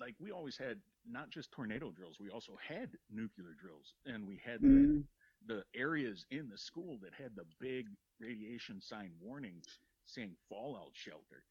[0.00, 0.78] like we always had
[1.10, 5.04] not just tornado drills we also had nuclear drills and we had the, Mm,
[5.46, 7.88] the areas in the school that had the big
[8.20, 11.42] radiation sign warnings saying fallout shelter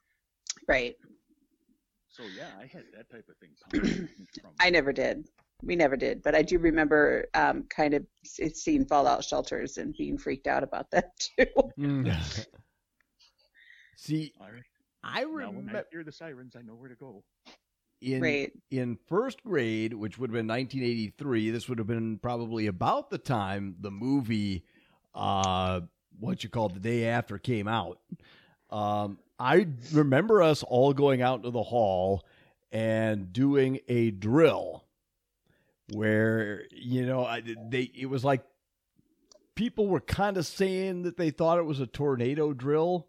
[0.67, 0.95] right.
[2.11, 3.51] So yeah i had that type of thing
[4.59, 5.27] I never did.
[5.63, 10.17] We never did, but I do remember um kind of seeing fallout shelters and being
[10.17, 11.45] freaked out about that too.
[11.77, 12.05] Mm.
[13.95, 14.63] See, All right.
[15.03, 17.23] I now when remember i hear the sirens i know where to go
[18.01, 18.51] in Right.
[18.71, 21.51] in first grade, which would have been 1983.
[21.51, 24.65] This would have been probably about the time the movie,
[25.13, 25.81] uh,
[26.19, 27.99] what you call the day after came out.
[28.69, 32.23] Um, I remember us all going out to the hall
[32.71, 34.85] and doing a drill
[35.93, 38.43] where you know I, they it was like
[39.55, 43.07] people were kind of saying that they thought it was a tornado drill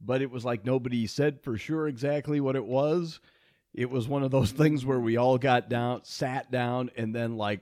[0.00, 3.20] but it was like nobody said for sure exactly what it was.
[3.74, 7.36] It was one of those things where we all got down sat down and then
[7.36, 7.60] like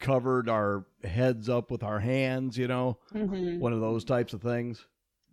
[0.00, 2.98] covered our heads up with our hands you know?
[3.14, 3.60] Mhm.
[3.60, 4.84] one of those types of things.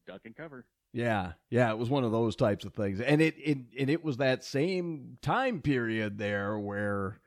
[0.05, 0.63] Duck and cover
[0.97, 4.03] yeah, yeah, it was one of those types of things, and it, it and it
[4.03, 7.19] was that same time period there where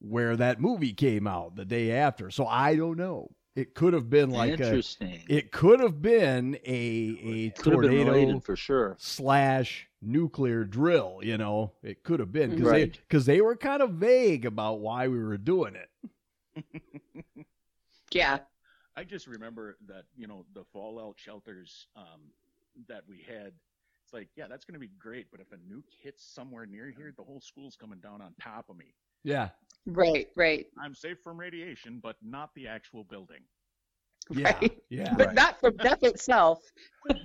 [0.00, 2.30] where that movie came out the day after.
[2.30, 3.30] So I don't know.
[3.56, 5.22] It could have been like a, Interesting.
[5.28, 8.96] it could have been a a Could tornado for sure.
[8.98, 11.20] slash nuclear drill.
[11.22, 13.00] You know, it could have been because they Right.
[13.08, 16.64] because they were kind of vague about why we were doing it.
[18.12, 18.40] Yeah.
[18.96, 22.20] I just remember that you know the fallout shelters um,
[22.88, 23.52] that we had.
[24.04, 26.90] It's like, yeah, that's going to be great, but if a nuke hits somewhere near
[26.90, 28.94] here, the whole school's coming down on top of me.
[29.22, 29.48] Yeah,
[29.86, 30.66] Right, right.
[30.78, 33.40] I'm safe from radiation, but not the actual building.
[34.30, 34.78] yeah, Right.
[34.90, 35.14] yeah.
[35.16, 36.60] But not from death itself.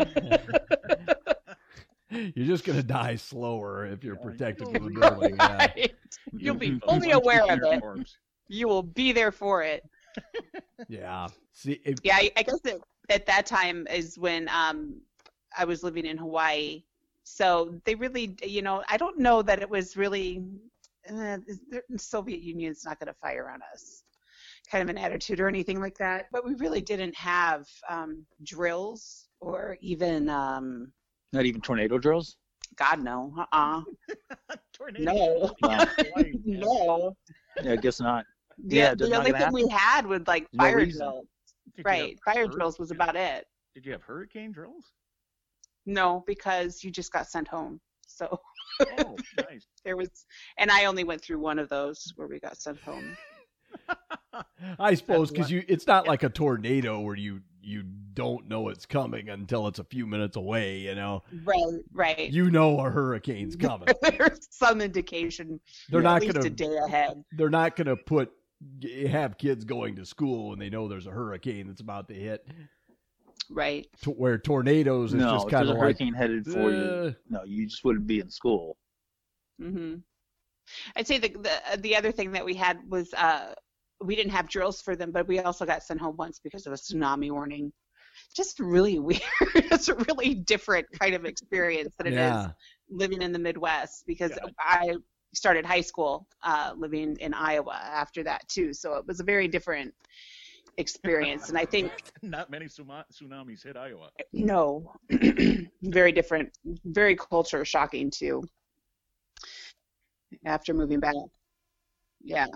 [2.12, 5.36] You're just gonna die slower if you're Yeah, protected from the be- building.
[5.38, 5.68] Yeah.
[5.76, 5.92] Right.
[6.38, 7.80] You'll be You'll fully punch aware of it.
[7.80, 8.18] corpse.
[8.48, 9.84] You will be there for it.
[10.88, 11.28] Yeah.
[11.54, 15.02] See, it, Yeah, I, I guess it, at that time is when um,
[15.58, 16.84] I was living in Hawaii.
[17.24, 20.44] So they really, you know, I don't know that it was really
[21.10, 21.38] uh,
[21.70, 24.04] the Soviet Union's not going to fire on us,
[24.72, 26.28] kind of an attitude or anything like that.
[26.32, 30.92] But we really didn't have um, drills or even, um,
[31.34, 32.38] Not even tornado drills.
[32.76, 33.82] God no, uh-uh,
[34.74, 35.12] Tornado.
[35.12, 35.86] no, Wow.
[36.46, 37.16] No.
[37.64, 38.26] Yeah, I guess not.
[38.68, 41.00] The, Yeah, the only gonna thing we had was like fire reason.
[41.00, 41.28] drills,
[41.76, 42.20] Did right?
[42.24, 43.46] Fire drills was about it.
[43.74, 44.94] Did you have hurricane drills?
[45.90, 47.82] No, because you just got sent home.
[48.08, 48.40] So
[49.00, 49.16] Oh,
[49.50, 49.66] nice.
[49.84, 50.10] there was,
[50.58, 53.18] and I only went through one of those where we got sent home.
[54.80, 58.86] I suppose because you it's not like a tornado where you you don't know it's
[58.86, 60.80] coming until it's a few minutes away.
[60.80, 62.32] You know, Right, right.
[62.32, 63.90] you know a hurricane's coming.
[64.02, 65.60] There's some indication.
[65.90, 67.24] They're not gonna a day ahead.
[67.34, 68.32] they're not gonna put
[69.08, 72.46] have kids going to school when they know there's a hurricane that's about to hit.
[73.50, 73.88] Right.
[74.02, 77.00] To where tornadoes is no, just kind of a like hurricane headed for you.
[77.08, 78.78] uh, No, you just wouldn't be in school.
[79.60, 80.02] hmm
[80.96, 83.54] I'd say the, the the other thing that we had was uh
[84.02, 86.72] we didn't have drills for them, but we also got sent home once because of
[86.74, 87.74] a tsunami warning.
[88.36, 89.22] just really weird.
[89.56, 92.52] it's a really different kind of experience than it is yeah.
[92.90, 94.52] living in the Midwest because Yeah.
[94.60, 94.96] I
[95.34, 98.74] started high school uh, living in Iowa after that too.
[98.74, 99.94] So it was a very different
[100.80, 101.50] experience.
[101.50, 101.92] And I think
[102.24, 104.10] Not many tsuma- tsunamis hit Iowa.
[104.34, 104.92] no,
[105.84, 108.44] very different, very culture shocking too.
[110.46, 111.16] After moving back,
[112.24, 112.48] yeah,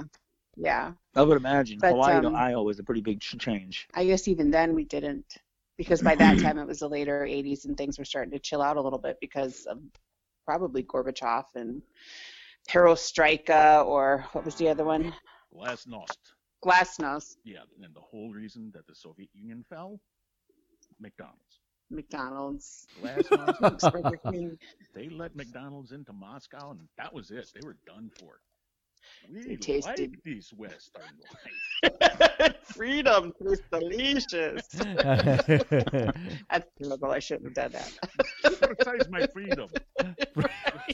[0.57, 0.91] yeah.
[1.15, 3.87] I would imagine But, Hawaii um, to Iowa was a pretty big change.
[3.93, 5.37] I guess even then we didn't,
[5.77, 8.61] because by that time it was the later 80s and things were starting to chill
[8.61, 9.79] out a little bit because of
[10.45, 11.81] probably Gorbachev and
[12.69, 15.13] Perestroika or what was the other one?
[15.53, 16.17] Glasnost.
[16.63, 19.99] Glasnost, Yeah, and the whole reason that the Soviet Union fell,
[20.99, 21.59] McDonald's.
[21.89, 24.57] McDonald's, Glasnost.
[24.95, 27.49] They let McDonald's into Moscow, and that was it.
[27.53, 28.39] They were done for.
[29.29, 31.03] We They tasted- like these Western
[31.83, 32.55] life.
[32.63, 34.67] Freedom tastes delicious.
[34.69, 35.45] That's
[36.81, 37.11] terrible.
[37.11, 38.57] I shouldn't have done that.
[38.59, 39.67] Criticize my freedom.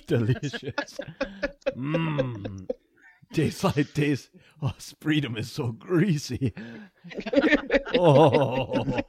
[0.07, 0.99] Delicious.
[1.77, 2.67] Mmm.
[3.33, 4.29] Tastes like taste.
[4.61, 6.53] Oh, freedom is so greasy.
[7.95, 9.01] Oh.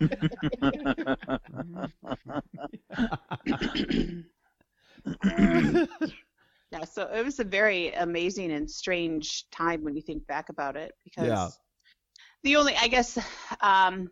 [6.72, 10.76] Yeah, so it was a very amazing and strange time when you think back about
[10.76, 11.48] it because Yeah.
[12.44, 13.18] the only I guess
[13.61, 14.11] um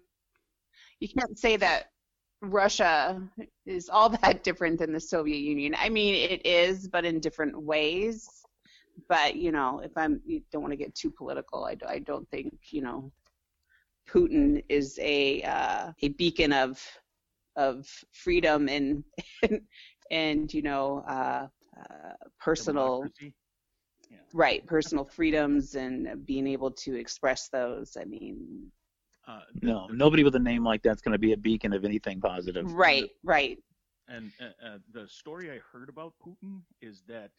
[1.00, 1.90] you can't say that
[2.42, 3.22] Russia
[3.66, 5.74] is all that different than the Soviet Union.
[5.78, 8.28] I mean, it is, but in different ways.
[9.08, 11.64] But you know, if I'm, you don't want to get too political.
[11.64, 13.12] I, I don't think you know,
[14.08, 16.82] Putin is a uh, a beacon of
[17.56, 19.04] of freedom and
[19.42, 19.60] and,
[20.10, 21.46] and you know, uh,
[21.78, 23.34] uh, personal Democracy.
[24.32, 27.96] right personal freedoms and being able to express those.
[28.00, 28.70] I mean,
[29.26, 32.20] Uh, No, nobody with a name like that's going to be a beacon of anything
[32.20, 32.66] positive.
[32.74, 33.58] right, right.
[34.08, 37.32] And uh, uh, the story I heard about Putin is that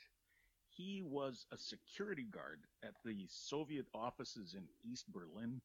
[0.80, 5.62] he was a security guard at the Soviet offices in East Berlin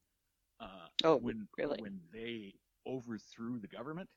[0.59, 1.79] uh, Oh, when really?
[1.79, 2.55] when they
[2.87, 4.09] overthrew the government,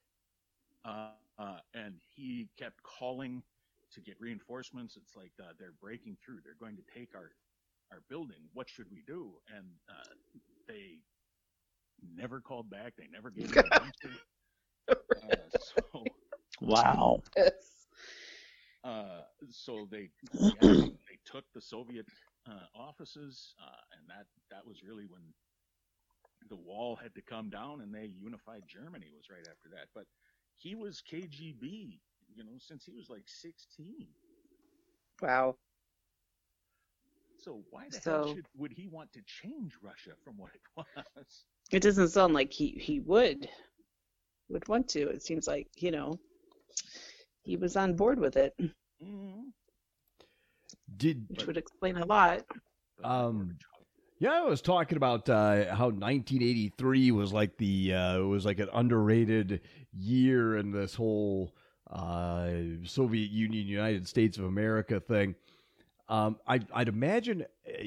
[0.85, 3.43] uh, uh, and he kept calling
[3.93, 4.97] to get reinforcements.
[4.97, 6.41] It's like uh, they're breaking through.
[6.45, 7.33] They're going to take our
[7.93, 8.49] our building.
[8.55, 9.41] What should we do?
[9.55, 10.15] And uh,
[10.69, 11.01] they
[12.15, 12.95] never called back.
[12.97, 14.21] They never gave him an answer.
[15.23, 16.11] Uh, so
[16.61, 17.23] Wow.
[18.85, 20.11] uh, so they
[20.61, 20.61] they,
[21.09, 22.07] they took the Soviet
[22.49, 25.23] uh, offices, uh, and that that was really when
[26.49, 29.07] the wall had to come down, and they unified Germany.
[29.15, 29.89] Was right after that.
[29.95, 30.07] But
[30.59, 32.01] he was KGB,
[32.35, 34.09] you know, since he was like 16.
[35.23, 35.57] Wow.
[37.39, 40.63] So why the So- hell should, would he want to change Russia from what it
[40.77, 41.45] was?
[41.71, 43.49] It doesn't sound like he he would
[44.49, 45.09] would want to.
[45.09, 46.19] It seems like you know
[47.43, 48.55] he was on board with it,
[49.03, 49.53] Mhm.
[50.97, 52.45] Did which would explain a lot.
[53.05, 53.59] Um,
[54.21, 58.59] Yeah, I was talking about uh, how 1983 was like the uh, it was like
[58.59, 59.61] an underrated
[59.93, 61.55] year in this whole
[61.91, 62.51] uh,
[62.85, 65.37] Soviet Union United States of America thing.
[66.09, 67.83] Um, I, I'd imagine uh,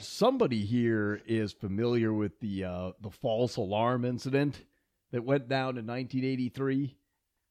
[0.00, 4.64] somebody here is familiar with the uh, the false alarm incident
[5.12, 6.96] that went down in 1983.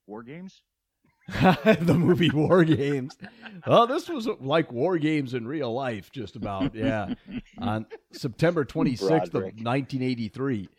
[0.08, 0.62] War games?
[1.82, 3.18] the movie War Games.
[3.68, 6.74] Well, this was like War Games in real life, just about.
[6.76, 7.14] Yeah,
[7.58, 10.70] on September 26th of 1983.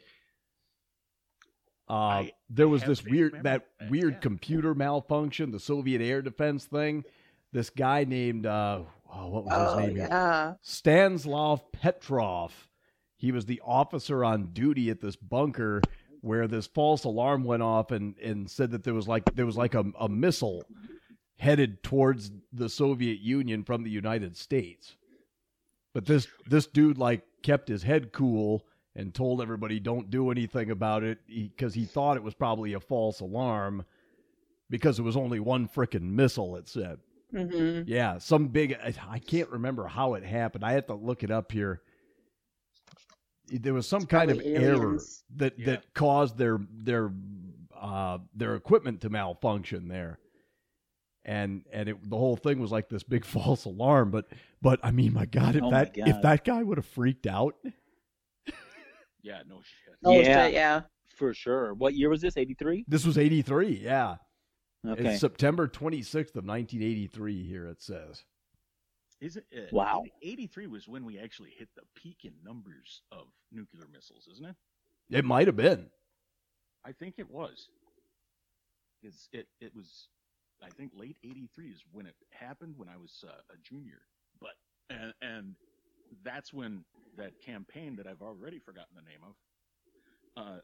[1.88, 4.20] Uh, there was this weird memory that that, weird yeah.
[4.20, 7.04] computer malfunction, the Soviet air defense thing.
[7.52, 8.82] This guy named uh,
[9.12, 9.96] oh, what was Oh his name?
[9.96, 10.54] yeah.
[10.62, 12.68] Stanislav Petrov.
[13.16, 15.82] He was the officer on duty at this bunker
[16.20, 19.56] where this false alarm went off and, and said that there was like there was
[19.56, 20.64] like a, a missile
[21.38, 24.96] headed towards the Soviet Union from the United States.
[25.94, 30.70] But this this dude like kept his head cool and told everybody don't do anything
[30.70, 33.84] about it because he, thought it was probably a false alarm
[34.68, 36.56] because it was only one frickin' missile.
[36.56, 36.98] It said.
[37.30, 38.74] hmm Yeah, some big.
[38.74, 40.64] I- I can't remember how it happened.
[40.64, 41.80] I have to look it up here.
[43.50, 44.98] There was some kind of probably error
[45.36, 45.66] that Yeah.
[45.66, 47.10] that caused their their
[47.78, 50.18] uh, their equipment to malfunction there,
[51.24, 54.10] and and it, the whole thing was like this big false alarm.
[54.10, 54.26] But
[54.62, 57.26] but I mean, my God, if Oh my that if that guy would have freaked
[57.26, 57.54] out,
[59.22, 59.94] Yeah, no shit.
[60.04, 60.46] Oh Yeah.
[60.46, 60.82] shit, yeah.
[61.16, 61.74] For sure.
[61.74, 62.36] What year was this?
[62.38, 62.84] 83?
[62.88, 63.78] this was eighty three.
[63.82, 64.16] Yeah,
[64.88, 65.10] Okay.
[65.12, 67.42] it's September twenty sixth of nineteen eighty three.
[67.46, 68.24] Here it says.
[69.20, 69.44] Is it?
[69.54, 70.04] Uh, Wow.
[70.22, 74.56] 83 was when we actually hit the peak in numbers of nuclear missiles, isn't it?
[75.10, 75.90] It might have been.
[76.84, 77.68] I think it was.
[79.02, 80.08] It's, it it was,
[80.62, 84.02] I think late '83 is when it happened when I was uh, a junior.
[84.40, 84.52] But
[84.90, 85.54] and and
[86.22, 86.84] that's when
[87.16, 90.58] that campaign that I've already forgotten the name of, uh,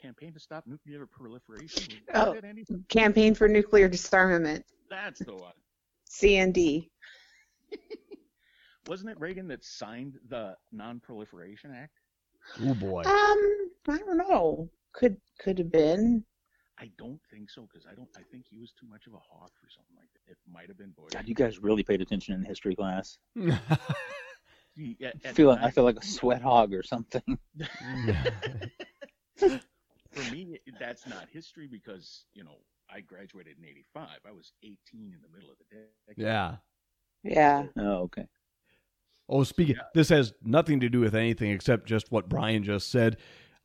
[0.00, 1.94] campaign to stop nuclear proliferation.
[2.14, 2.36] Oh.
[2.88, 5.52] Campaign for Nuclear Disarmament, That's the one.
[6.10, 6.88] CND.
[8.88, 11.98] Wasn't it Reagan that signed the Non-Proliferation Act?
[12.64, 13.02] Oh boy.
[13.02, 14.68] Um, I don't know.
[14.92, 16.24] Could could have been.
[16.78, 18.08] I don't think so because I don't.
[18.16, 20.32] I think he was too much of a hawk for something like that.
[20.32, 21.12] It might have been Bush.
[21.12, 23.18] God, you guys really paid attention in history class.
[24.76, 27.22] He- at- I at feel the I feel like a sweat hog or something.
[29.38, 32.58] For me, that's not history because you know
[32.90, 34.08] I graduated in '85.
[34.26, 36.22] I was 18 in the middle of the decade.
[36.24, 36.56] yeah.
[37.26, 37.64] Yeah.
[37.76, 38.26] Oh, okay.
[39.28, 43.16] Oh, speaking, this has nothing to do with anything except just what Brian just said.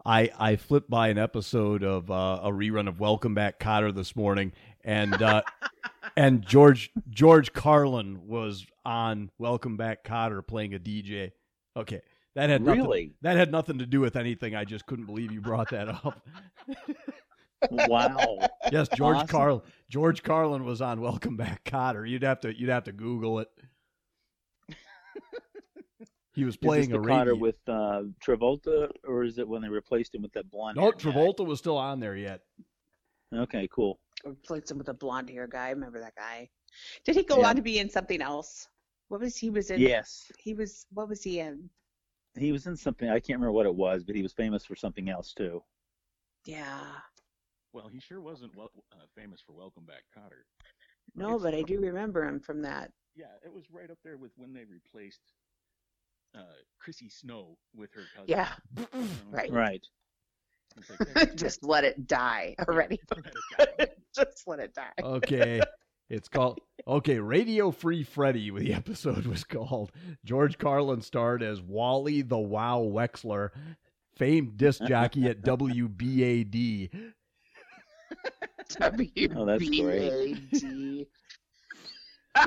[0.03, 4.15] I I flipped by an episode of uh, a rerun of Welcome Back Kotter this
[4.15, 5.43] morning, and uh,
[6.17, 11.31] and George George Carlin was on Welcome Back Kotter playing a DJ.
[11.77, 12.01] Okay,
[12.33, 13.13] that had nothing, Really?
[13.21, 14.55] that had nothing to do with anything.
[14.55, 16.25] I just couldn't believe you brought that up.
[17.69, 18.47] Wow.
[18.71, 19.27] Yes, George Awesome.
[19.27, 22.09] Carl George Carlin was on Welcome Back Kotter.
[22.09, 23.49] You'd have to you'd have to Google it.
[26.33, 27.35] He was Is this playing the a Cotter radio.
[27.35, 30.77] with uh, Travolta, or is it when they replaced him with that blonde?
[30.77, 31.11] No, haired guy?
[31.11, 32.39] Travolta was still on there yet.
[33.35, 33.99] Okay, cool.
[34.23, 35.67] Replaced him with a blonde hair guy.
[35.67, 36.49] I remember that guy.
[37.03, 37.49] Did he go Yeah.
[37.49, 38.69] on to be in something else?
[39.09, 39.81] What was he was in?
[39.81, 40.85] Yes, He was.
[40.93, 41.69] What was he in?
[42.37, 43.09] he was in something.
[43.09, 45.61] I can't remember what it was, but he was famous for something else too.
[46.45, 46.85] Yeah.
[47.73, 50.43] Well, he sure wasn't well, uh, famous for Welcome Back, Kotter.
[51.15, 52.91] No, It's but I do remember him from that.
[53.15, 55.21] Yeah, it was right up there with when they replaced
[56.35, 56.39] uh,
[56.79, 58.27] Chrissy Snow with her cousin.
[58.29, 58.49] Yeah.
[58.77, 59.51] You know, Right.
[59.51, 59.85] Right.
[60.89, 62.99] like, that's- Just let it die already.
[63.15, 63.85] let it go.
[64.23, 64.91] Just let it die.
[65.01, 65.61] Okay.
[66.09, 67.19] It's called okay.
[67.19, 68.49] Radio Free Freddy.
[68.51, 69.91] The episode was called.
[70.25, 73.51] George Carlin starred as Wally the Wow Wexler,
[74.17, 76.89] famed disc jockey at WBAD.
[79.35, 80.11] Oh, that's great.
[80.53, 81.07] W-B-A-D.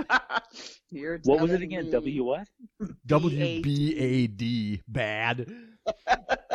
[0.90, 1.84] You're What was it telling again?
[1.86, 1.90] me.
[1.90, 2.48] W what?
[3.06, 4.80] WBAD.
[4.88, 5.46] Bad.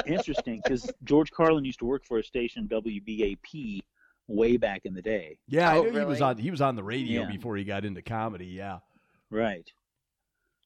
[0.08, 3.82] Interesting, because George Carlin used to work for a station WBAP
[4.27, 5.38] way back in the day.
[5.47, 6.38] Yeah, I Oh, knew he was on.
[6.38, 7.27] He was on the radio Yeah.
[7.27, 8.47] before he got into comedy.
[8.47, 8.79] Yeah.
[9.29, 9.71] Right.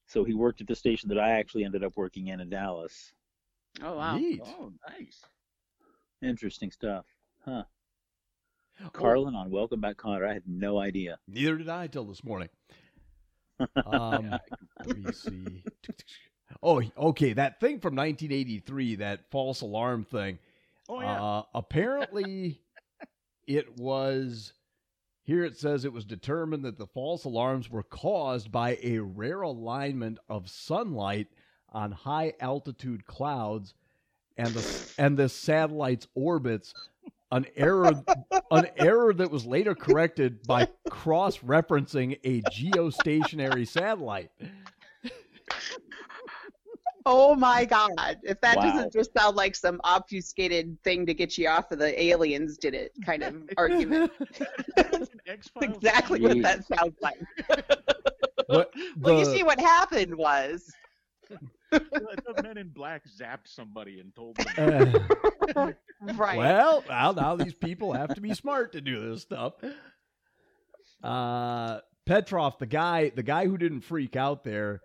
[0.08, 3.14] So he worked at the station that I actually ended up working in in Dallas.
[3.82, 4.18] Oh wow.
[4.18, 4.42] Neat.
[4.46, 5.22] Oh, nice.
[6.22, 7.06] Interesting stuff.
[7.44, 7.64] Huh.
[8.92, 10.28] Carlin on Welcome Back Kotter.
[10.28, 11.18] I had no idea.
[11.28, 12.50] neither did I till this morning.
[13.86, 14.32] Um,
[14.84, 15.64] let me see.
[16.62, 17.34] Oh, okay.
[17.34, 20.40] That thing from 1983, that false alarm thing.
[20.90, 21.22] Oh yeah.
[21.24, 22.62] Uh, apparently,
[23.48, 24.54] it was.
[25.22, 29.42] Here it says it was determined that the false alarms were caused by a rare
[29.44, 31.28] alignment of sunlight
[31.72, 33.74] on high altitude clouds,
[34.36, 36.74] and the and the satellite's orbits.
[37.34, 37.96] An error,
[38.52, 44.30] an error that was later corrected by cross-referencing a geostationary satellite.
[47.08, 48.20] Oh my god.
[48.22, 48.64] If that Wow.
[48.64, 52.76] doesn't just sound like some obfuscated thing to get you off of the aliens did
[52.76, 54.12] it kind of argument.
[55.26, 55.76] X-Files.
[55.76, 57.20] exactly what that sounds like.
[58.48, 60.72] What Well, you see what happened was
[61.80, 65.02] The, the Men in Black zapped somebody and told them.
[65.56, 65.72] uh,
[66.16, 66.38] right.
[66.38, 69.54] Well, well, now these people have to be smart to do this stuff.
[71.04, 74.82] Uh, Petrov, the guy, the guy who didn't freak out there,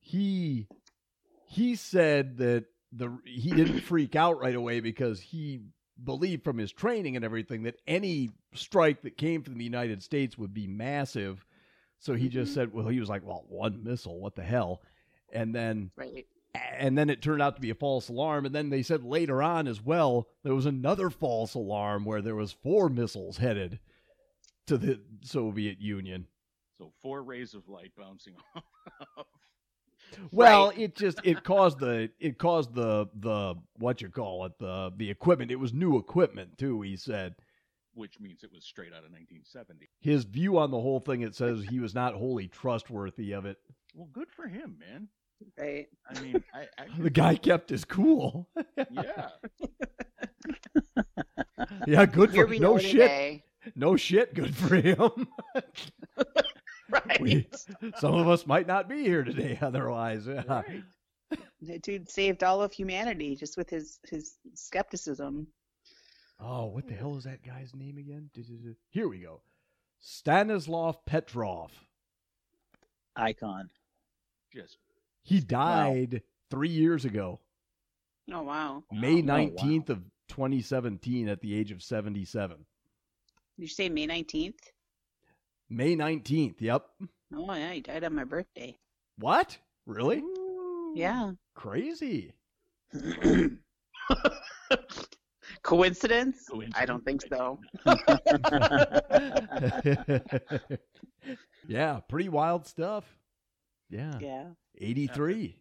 [0.00, 0.66] he
[1.46, 5.60] he said that the he didn't freak out right away because he
[6.02, 10.38] believed from his training and everything that any strike that came from the United States
[10.38, 11.44] would be massive.
[11.98, 14.82] So he just said, well, he was like, well, one missile, what the hell?
[15.32, 16.26] And then right.
[16.54, 19.42] and then it turned out to be a false alarm and then they said later
[19.42, 23.78] on as well there was another false alarm where there was four missiles headed
[24.66, 26.26] to the Soviet Union.
[26.78, 28.34] So four rays of light bouncing
[29.16, 29.26] off.
[30.30, 30.78] Well, Right.
[30.78, 35.10] it just it caused the it caused the the what you call it the the
[35.10, 35.50] equipment.
[35.50, 36.80] It was new equipment too.
[36.82, 37.34] He said
[37.94, 39.88] which means it was straight out of 1970.
[40.00, 41.22] his view on the whole thing.
[41.22, 43.58] It says he was not wholly trustworthy of it.
[43.92, 45.08] Well, good for him, man.
[45.58, 45.86] Right.
[46.08, 48.48] I mean, I, I The guy kept his cool.
[48.90, 49.28] yeah.
[51.86, 52.62] yeah, good Here for him.
[52.62, 52.92] no shit.
[52.92, 53.44] today.
[53.76, 55.28] No shit, good for him.
[56.90, 57.20] Right.
[57.20, 57.46] We-
[57.98, 60.26] some of us might not be here today otherwise.
[60.26, 60.42] Yeah.
[60.48, 60.82] Right.
[61.60, 65.48] The dude saved all of humanity just with his his skepticism.
[66.40, 68.30] Oh, what the hell is that guy's name again?
[68.88, 69.42] Here we go.
[70.00, 71.72] Stanislav Petrov.
[73.16, 73.68] Icon.
[74.50, 74.78] Just
[75.28, 77.40] He died three years ago,
[78.32, 78.82] Oh wow.
[78.90, 79.36] May Oh, wow.
[79.36, 79.98] 19th of
[80.28, 82.56] 2017 at the age of 77.
[82.56, 82.64] Did
[83.56, 84.58] you say May nineteenth?
[85.68, 86.86] May 19th, yep.
[87.34, 88.78] Oh yeah, he died on my birthday.
[89.18, 89.58] What?
[89.84, 90.22] Really?
[90.94, 91.32] Yeah.
[91.54, 92.32] Crazy.
[95.62, 96.46] Coincidence?
[96.74, 97.60] I don't think so.
[101.68, 103.04] yeah, pretty wild stuff.
[103.90, 104.18] Yeah.
[104.20, 104.44] Yeah.
[104.80, 105.56] 83.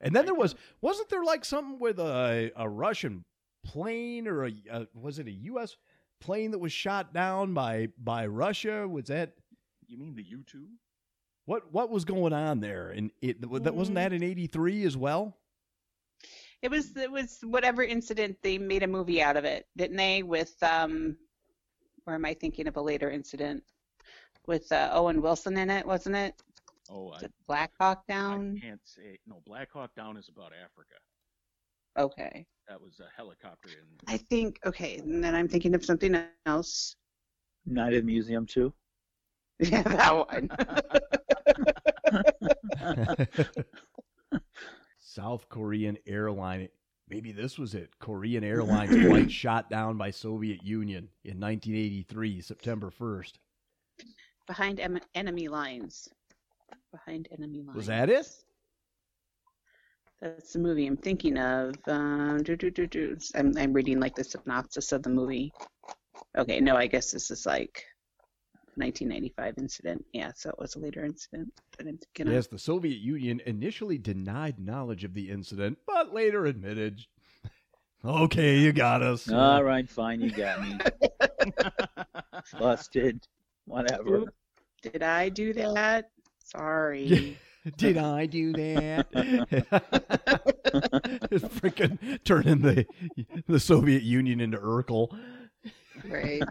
[0.00, 3.24] And then there was wasn't there like something with a a Russian
[3.64, 5.76] plane or a, a was it a US
[6.20, 8.86] plane that was shot down by by Russia?
[8.86, 9.32] Was that
[9.86, 10.66] you mean the U two?
[11.46, 12.90] what what was going on there?
[12.90, 15.36] And it that wasn't that in 83 as well?
[16.60, 20.22] It was it was whatever incident they made a movie out of it, didn't they?
[20.22, 21.16] With um,
[22.06, 23.62] or am I thinking of a later incident
[24.46, 25.86] with uh, Owen Wilson in it?
[25.86, 26.34] Wasn't it?
[26.90, 28.32] Oh, Was I, it Black Hawk Down?
[28.32, 28.60] I Down?
[28.62, 29.18] can't say.
[29.26, 30.94] No, Black Hawk Down is about Africa.
[31.98, 32.46] Okay.
[32.68, 33.86] That was a helicopter in.
[34.12, 36.96] I think okay, and then I'm thinking of something else.
[37.64, 38.72] Night at the Museum too.
[39.58, 40.50] Yeah, that one.
[45.00, 46.68] South Korean airline.
[47.08, 47.98] Maybe this was it.
[47.98, 53.32] Korean Airlines flight shot down by Soviet Union in 1983, September 1st.
[54.46, 56.08] Behind em- enemy lines.
[57.04, 57.76] Behind enemy lines.
[57.76, 58.26] Was that it?
[60.22, 61.74] That's the movie I'm thinking of.
[61.86, 63.16] Um, do, do, do, do.
[63.34, 65.52] I'm, I'm reading like the synopsis of the movie.
[66.38, 67.84] Okay, no, I guess this is like
[68.76, 70.04] 1995 incident.
[70.12, 73.98] Yeah, so it was a later incident that I'm thinking Yes, the Soviet Union initially
[73.98, 77.00] denied knowledge of the incident, but later admitted,
[78.04, 79.30] okay, you got us.
[79.30, 80.78] All right, fine, you got me.
[82.58, 83.26] Busted.
[83.66, 84.32] Whatever.
[84.82, 86.10] Did I do that?
[86.46, 87.38] Sorry.
[87.76, 89.10] Did I do that?
[91.32, 92.86] Freaking turning the
[93.48, 95.08] the Soviet Union into Urkel.
[96.08, 96.42] right.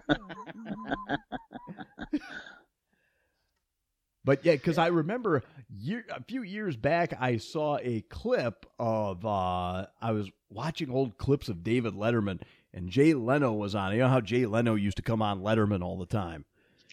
[4.26, 9.24] But yeah, because I remember year, a few years back, I saw a clip of
[9.24, 12.42] uh, I was watching old clips of David Letterman,
[12.74, 13.94] and Jay Leno was on.
[13.94, 16.44] You know how Jay Leno used to come on Letterman all the time.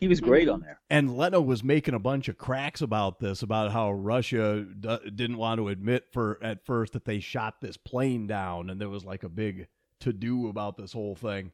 [0.03, 0.81] He was great on there.
[0.91, 5.37] And Leno was making a bunch of cracks about this, about how Russia d- didn't
[5.39, 9.05] want to admit for at first that they shot this plane down, and there was
[9.05, 9.69] like a big
[10.01, 11.53] to do about this whole thing.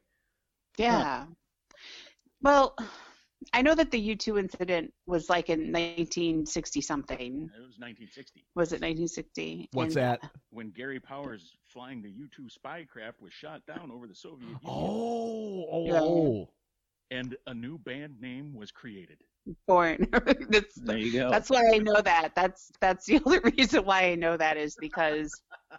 [0.77, 1.27] Yeah.
[2.41, 2.75] Well,
[3.53, 7.17] I know that the U2 incident was like in 1960 something.
[7.55, 9.69] It was 1960 Was it 1960?
[9.73, 10.31] What's And- that?
[10.49, 14.41] when Gary Powers flying the U two spy craft was shot down over the Soviet
[14.47, 15.99] Union, Oh, oh, Yeah.
[16.01, 16.49] oh.
[17.11, 19.17] And a new band name was created.
[19.67, 20.07] Born.
[20.49, 21.29] that's, There you go.
[21.31, 22.33] that's why I know that.
[22.35, 25.31] That's that's the only reason why I know that is because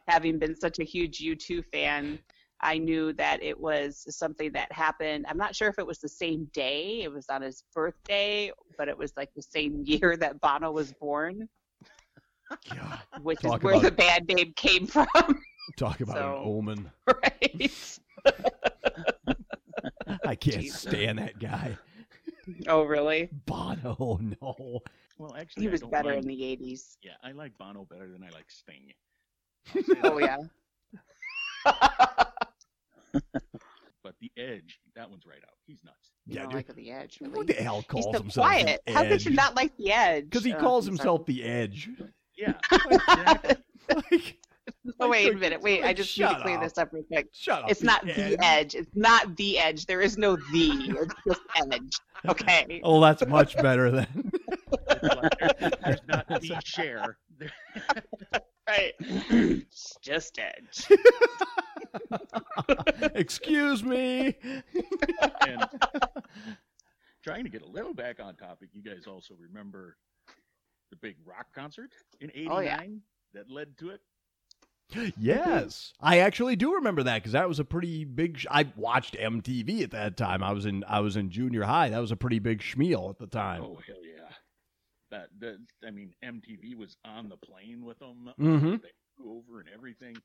[0.08, 2.18] having been such a huge U2 fan,
[2.62, 5.24] I knew that it was something that happened.
[5.28, 7.02] I'm not sure if it was the same day.
[7.02, 10.92] It was on his birthday, but it was like the same year that Bono was
[10.94, 11.48] born,
[12.74, 15.06] God, which Talk is where about- the band name came from,
[15.76, 16.90] talk about So- an omen.
[17.06, 17.98] right?
[20.30, 20.72] I can't Jeez.
[20.76, 21.76] stand that guy.
[22.68, 23.28] Oh, really?
[23.46, 24.80] Bono, no.
[25.18, 26.98] Well, actually, He was better mind- in the 80s.
[27.02, 28.92] Yeah, I like Bono better than I like Sting.
[30.04, 30.36] Oh, yeah.
[34.02, 35.56] But the Edge, that one's right out.
[35.66, 36.12] He's nuts.
[36.26, 36.56] You Yeah, don't dude.
[36.68, 37.46] like the Edge, Who really?
[37.46, 38.80] the hell He's calls so himself quiet.
[38.86, 40.24] the How could you not like the Edge?
[40.24, 41.34] Because he Oh, calls himself sorry.
[41.34, 41.88] the Edge.
[42.36, 42.54] Yeah,
[42.90, 43.56] exactly.
[44.10, 44.38] like,
[44.98, 45.60] Oh, wait a minute.
[45.62, 46.62] Wait, I just need to shut clear up.
[46.62, 47.28] this up real quick.
[47.32, 47.70] Shut up.
[47.70, 48.74] It's not the Edge.
[48.74, 49.86] It's not the Edge.
[49.86, 50.70] There is no the.
[50.98, 51.96] It's just Edge.
[52.28, 52.80] Okay.
[52.84, 54.30] Oh, that's much better than.
[54.88, 55.02] There's,
[55.82, 57.16] there's not the share.
[58.68, 58.92] Right.
[59.00, 60.86] It's just Edge.
[63.14, 64.36] Excuse me.
[65.46, 65.64] and
[67.24, 69.96] trying to get a little back on topic, you guys also remember
[70.90, 72.80] the big rock concert in '89 Oh, yeah.
[73.34, 74.00] that led to it.
[75.18, 78.38] Yes, I actually do remember that because that was a pretty big.
[78.38, 80.42] Sh- I watched MTV at that time.
[80.42, 81.88] I was in I was in junior high.
[81.90, 83.62] That was a pretty big schmeal at the time.
[83.62, 84.28] Oh hell yeah!
[85.10, 88.30] That, that I mean, MTV was on the plane with them.
[88.38, 88.82] Mhm.
[88.82, 90.22] They flew over and everything,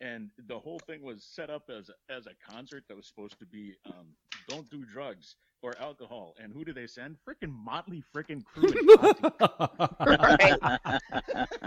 [0.00, 3.46] and the whole thing was set up as as a concert that was supposed to
[3.46, 4.08] be um,
[4.48, 7.16] "Don't do drugs or alcohol." And who do they send?
[7.28, 8.72] Frickin' Motley frickin' Crue.
[8.72, 8.88] and
[10.60, 10.60] Ozzy.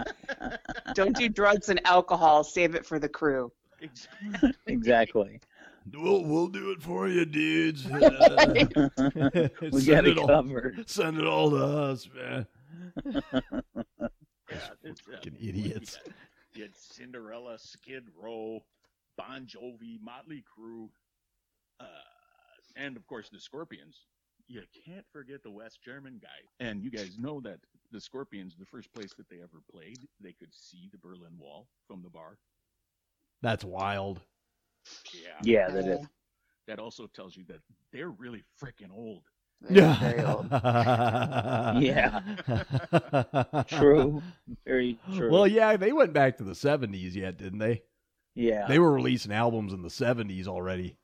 [0.00, 0.29] Right.
[0.94, 2.42] Don't do drugs and alcohol.
[2.44, 3.52] Save it for the crew.
[3.80, 4.52] Exactly.
[4.66, 5.40] exactly.
[5.94, 7.86] We'll we'll do it for you, dudes.
[7.90, 8.10] we Send
[9.86, 10.88] got it it all- covered.
[10.88, 12.46] Send it all to us, man.
[13.04, 13.20] Yeah,
[14.82, 15.96] it's, uh, Fucking you idiots.
[15.96, 16.14] had-
[16.54, 18.60] You had Cinderella, Skid Row,
[19.16, 20.88] Bon Jovi, Motley Crue,
[21.78, 21.84] uh,
[22.76, 24.04] and of course the Scorpions.
[24.50, 26.28] You can't forget the West German guy.
[26.58, 27.60] And you guys know that
[27.92, 31.68] the Scorpions, the first place that they ever played, they could see the Berlin Wall
[31.86, 32.36] from the bar.
[33.42, 34.20] That's wild.
[35.14, 35.38] Yeah.
[35.44, 35.98] Yeah, that is.
[36.02, 36.06] Oh.
[36.66, 37.60] That also tells you that
[37.92, 39.22] they're really freaking old.
[39.60, 40.48] They're very old.
[41.80, 42.20] Yeah.
[43.68, 44.20] True.
[44.66, 45.30] Very true.
[45.30, 47.82] Well, yeah, they went back to the 70s yet, didn't they?
[48.34, 48.66] yeah.
[48.66, 50.96] They were releasing albums in the 70s already.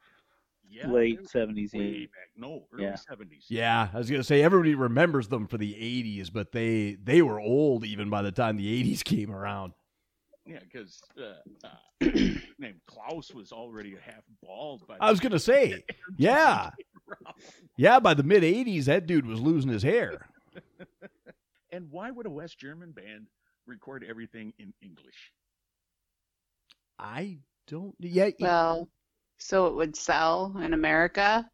[0.68, 0.88] Yeah.
[0.88, 1.72] late seventies.
[1.72, 2.30] Way back.
[2.36, 2.96] No, early Yeah.
[3.10, 3.44] 70s.
[3.48, 7.22] Yeah, I was going to say everybody remembers them for the 80s, but they they
[7.22, 9.72] were old even by the time the 80s came around.
[10.44, 11.70] Yeah, because uh, uh,
[12.58, 14.86] named Klaus was already half bald.
[14.86, 15.84] By I was going to say,
[16.16, 16.70] yeah.
[17.76, 20.28] Yeah, by the mid 80s that dude was losing his hair.
[21.72, 23.26] And why would a West German band
[23.66, 25.32] record everything in English?
[26.98, 28.88] I don't yeah, Well,
[29.38, 31.48] so it would sell in America.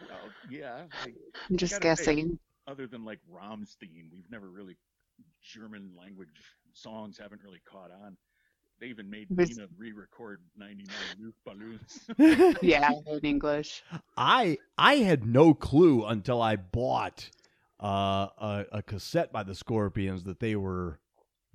[0.00, 0.18] Well,
[0.50, 0.82] yeah.
[1.04, 1.14] Like,
[1.50, 2.38] I'm just gotta say, guessing.
[2.66, 4.76] other than like Rammstein, we've never really
[5.42, 6.28] German language
[6.72, 8.16] songs haven't really caught on.
[8.80, 12.56] They even made Was- Nena re-record 99 Luke Balloons.
[12.62, 13.84] Yeah, in English.
[14.16, 17.30] I I had no clue until I bought
[17.82, 20.98] uh, a, a cassette by the Scorpions that they were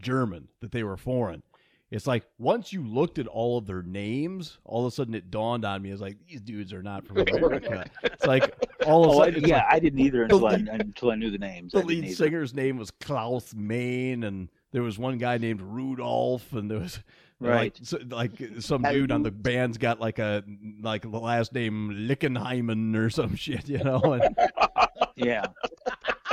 [0.01, 1.43] German, that they were foreign.
[1.91, 5.31] It's like once you looked at all of their names, all of a sudden it
[5.31, 5.89] dawned on me.
[5.89, 7.89] It's like these dudes are not from America.
[8.03, 8.53] it's like
[8.85, 11.11] all of a Oh, I, sudden, it's yeah, like I didn't either until I, until
[11.11, 11.71] I knew the names.
[11.71, 12.15] the I lead either.
[12.15, 16.99] singer's name was Klaus Meine, and there was one guy named Rudolph, and there was
[17.41, 17.55] Right.
[17.55, 20.43] like, so, like some dude on the band's got like a
[20.81, 24.01] like the last name Lickenheimen or some shit, you know.
[24.01, 24.35] And,
[25.15, 25.45] Yeah.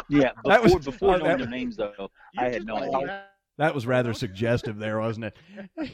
[0.09, 0.33] Yeah.
[0.35, 3.07] Before, That was- before oh, uh, knowing that- their names, though, I had no idea.
[3.07, 3.33] that.
[3.59, 5.37] That was rather suggestive there, wasn't it?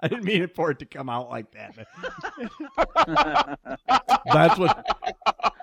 [0.00, 1.86] I didn't mean it for it to come out like that.
[4.32, 4.84] That's what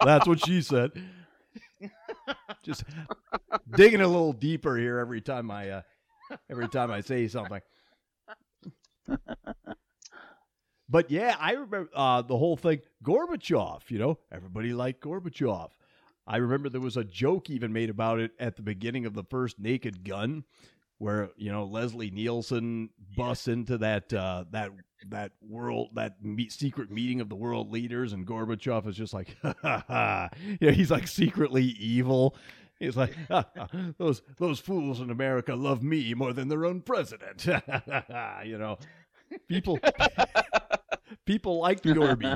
[0.01, 0.91] that's what she said.
[2.61, 2.83] Just
[3.75, 5.81] digging a little deeper here every time I uh,
[6.49, 7.61] every time I say something.
[10.89, 12.81] But yeah, I remember uh, the whole thing.
[13.03, 15.69] Gorbachev, you know, everybody liked Gorbachev.
[16.25, 19.23] I remember there was a joke even made about it at the beginning of the
[19.23, 20.43] first Naked Gun,
[20.97, 24.71] where you know Leslie Nielsen busts into that uh, that
[25.09, 29.35] that world that meet, secret meeting of the world leaders, and Gorbachev is just like,
[29.41, 30.29] ha, ha, ha.
[30.59, 32.35] you know, he's like secretly evil.
[32.79, 33.67] He's like, ha, ha,
[33.97, 37.45] those those fools in America love me more than their own president.
[38.45, 38.77] you know,
[39.47, 39.79] people
[41.25, 42.35] people liked Gorby.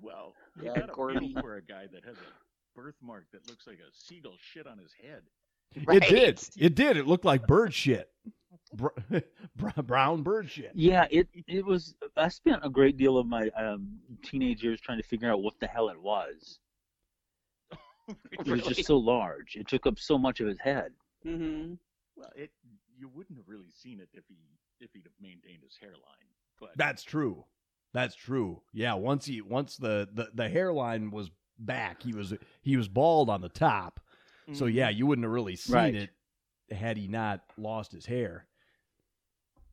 [0.00, 1.32] Well, Yeah, got a Gorby.
[1.32, 4.78] feel for a guy that has a birthmark that looks like a seagull shit on
[4.78, 5.22] his head.
[5.74, 6.40] It did.
[6.56, 6.96] It did.
[6.96, 8.10] It looked like bird shit.
[8.74, 8.88] Br-
[9.56, 10.72] br- brown bird shit.
[10.74, 11.94] Yeah, it it was.
[12.16, 15.54] I spent a great deal of my um, teenage years trying to figure out what
[15.60, 16.58] the hell it was.
[18.30, 19.54] It was just so large.
[19.56, 20.92] It took up so much of his head.
[21.22, 21.74] hmm
[22.16, 22.50] Well, it
[22.98, 24.36] you wouldn't have really seen it if he
[24.80, 26.00] if he'd have maintained his hairline.
[26.58, 27.44] But That's true.
[28.00, 28.62] That's true.
[28.72, 32.32] Yeah, once he once the, the, the hairline was back, he was
[32.62, 33.98] he was bald on the top.
[34.52, 34.74] So Mhm.
[34.74, 35.94] yeah, you wouldn't have really seen Right.
[35.96, 36.10] it
[36.70, 38.46] had he not lost his hair.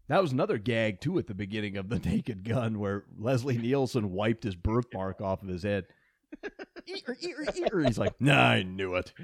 [0.07, 4.11] That was another gag too at the beginning of the Naked Gun, where Leslie Nielsen
[4.11, 5.85] wiped his birthmark off of his head.
[6.87, 7.79] Ear, ear, ear.
[7.81, 9.13] He's like, "Nah, I knew it."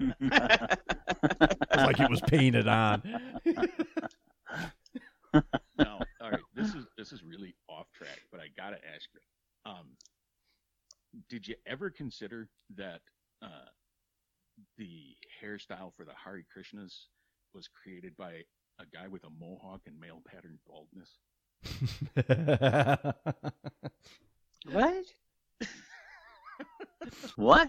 [0.00, 3.02] It's like it was painted on.
[5.78, 6.40] now, all right,
[7.02, 9.20] this is really off track, but I gotta ask you.
[9.72, 9.96] Um,
[11.28, 13.00] did you ever consider that
[13.42, 13.66] uh,
[14.78, 17.06] the hairstyle for the Hare Krishnas
[17.54, 18.44] was created by
[18.78, 21.18] a guy with a mohawk and male pattern baldness?
[24.70, 25.04] What?
[27.34, 27.68] what?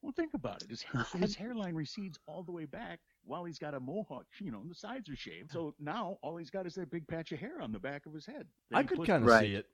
[0.00, 0.70] Well, think about it.
[0.70, 0.82] His,
[1.18, 4.24] his hairline recedes all the way back while he's got a mohawk.
[4.40, 5.50] You know, the sides are shaved.
[5.52, 8.14] So now all he's got is that big patch of hair on the back of
[8.14, 8.46] his head.
[8.70, 9.46] Then I he could kind of Right.
[9.46, 9.66] see it.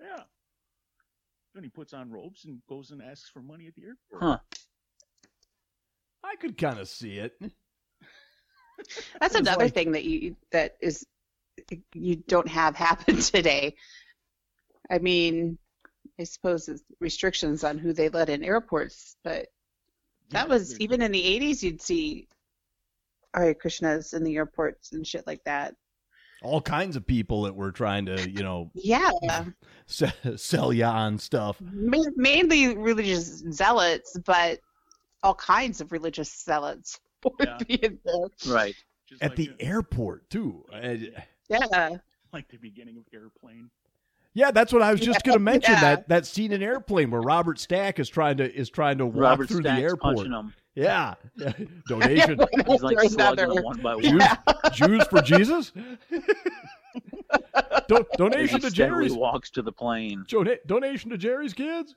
[0.00, 0.22] Yeah.
[1.54, 4.22] Then he puts on robes and goes and asks for money at the airport.
[4.22, 4.38] Huh?
[6.24, 7.32] I could kind of see it.
[9.20, 11.06] That's It's another like- thing that you that is
[11.94, 13.76] you don't have happen today.
[14.90, 15.58] I mean,
[16.18, 19.48] I suppose it's restrictions on who they let in airports, but
[20.30, 21.62] that Yeah, was even in the 80s.
[21.62, 22.28] You'd see
[23.34, 25.74] Hare Krishnas in the airports and shit like that.
[26.42, 29.10] All kinds of people that were trying to, you know, Yeah,
[29.86, 31.60] se- sell you on stuff.
[31.60, 34.60] mainly religious zealots, but
[35.22, 37.58] all kinds of religious zealots would Yeah.
[37.66, 38.52] be in there.
[38.54, 38.74] Right.
[39.08, 40.64] Just At like the a- airport too.
[41.50, 41.96] Yeah,
[42.32, 43.70] like the beginning of Airplane.
[44.34, 45.72] yeah, that's what I was just going to mention.
[45.72, 45.80] Yeah.
[45.80, 49.16] That that scene in Airplane where Robert Stack is trying to is trying to walk
[49.16, 50.28] Robert through Stack's the airport.
[50.78, 51.16] Punching.
[51.38, 51.52] Yeah,
[51.88, 52.38] donation.
[52.66, 54.02] He's like After slugging them one by one.
[54.02, 54.22] Jews,
[54.72, 55.72] Jews for Jesus.
[57.88, 59.12] Do- As donation he to Jerry's.
[59.14, 60.24] walks to the plane.
[60.28, 61.94] Dona- donation to Jerry's kids.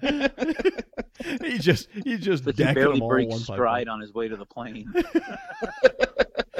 [0.00, 4.12] he just he just But he barely them all breaks one by stride on his
[4.12, 4.92] way to the plane.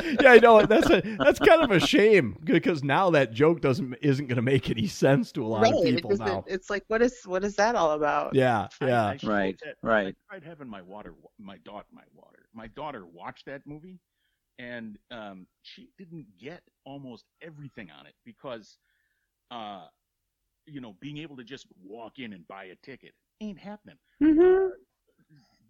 [0.04, 0.16] One.
[0.20, 3.94] Yeah, I know that's a that's kind of a shame because now that joke doesn't
[4.02, 5.72] isn't going to make any sense to a lot right.
[5.74, 6.44] of people doesn't- now.
[6.46, 8.34] It's like, what is what is that all about?
[8.34, 9.06] Yeah, yeah.
[9.08, 10.14] I showed Right, that- right.
[10.30, 13.98] I tried having my water, my daughter, my water, my daughter watch that movie,
[14.58, 18.78] and um, she didn't get almost everything on it because,
[19.50, 19.86] uh,
[20.66, 23.96] you know, being able to just walk in and buy a ticket ain't happening.
[24.20, 24.68] hmm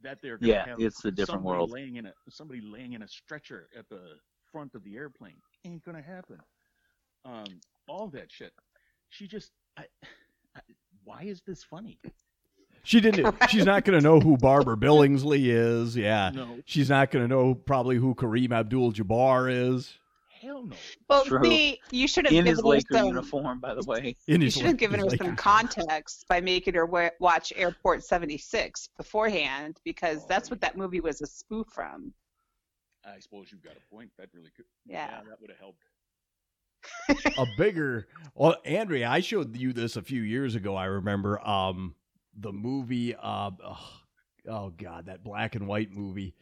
[0.03, 1.71] That they're gonna Yeah, have it's a different world.
[1.71, 4.01] Laying in a somebody laying in a stretcher at the
[4.51, 6.39] front of the airplane ain't gonna happen.
[7.25, 7.45] Um,
[7.89, 8.53] all that shit.
[9.11, 9.85] She just, I,
[10.57, 10.61] I,
[11.05, 11.99] why is this funny?
[12.85, 13.33] She didn't.
[13.49, 15.97] She's not going to know who Barbara Billingsley is.
[15.97, 19.99] Yeah, No, she's not going to know probably who Kareem Abdul-Jabbar is.
[20.43, 20.77] Hell no.
[21.09, 21.43] Well, True.
[21.45, 24.17] see, you should have In given his her Laker some, uniform, by the way.
[24.27, 28.89] In You should have given her his some context by making her watch Airport 76
[28.97, 32.13] beforehand, because Oh, that's what that movie was a spoof from.
[33.05, 34.11] I suppose you've got a point.
[34.19, 34.65] That really could.
[34.87, 35.21] Yeah.
[35.29, 35.83] that would have helped.
[37.39, 41.95] a bigger well andrea i showed you this a few years ago i remember um
[42.37, 43.91] the movie uh oh,
[44.51, 46.35] oh god that black and white movie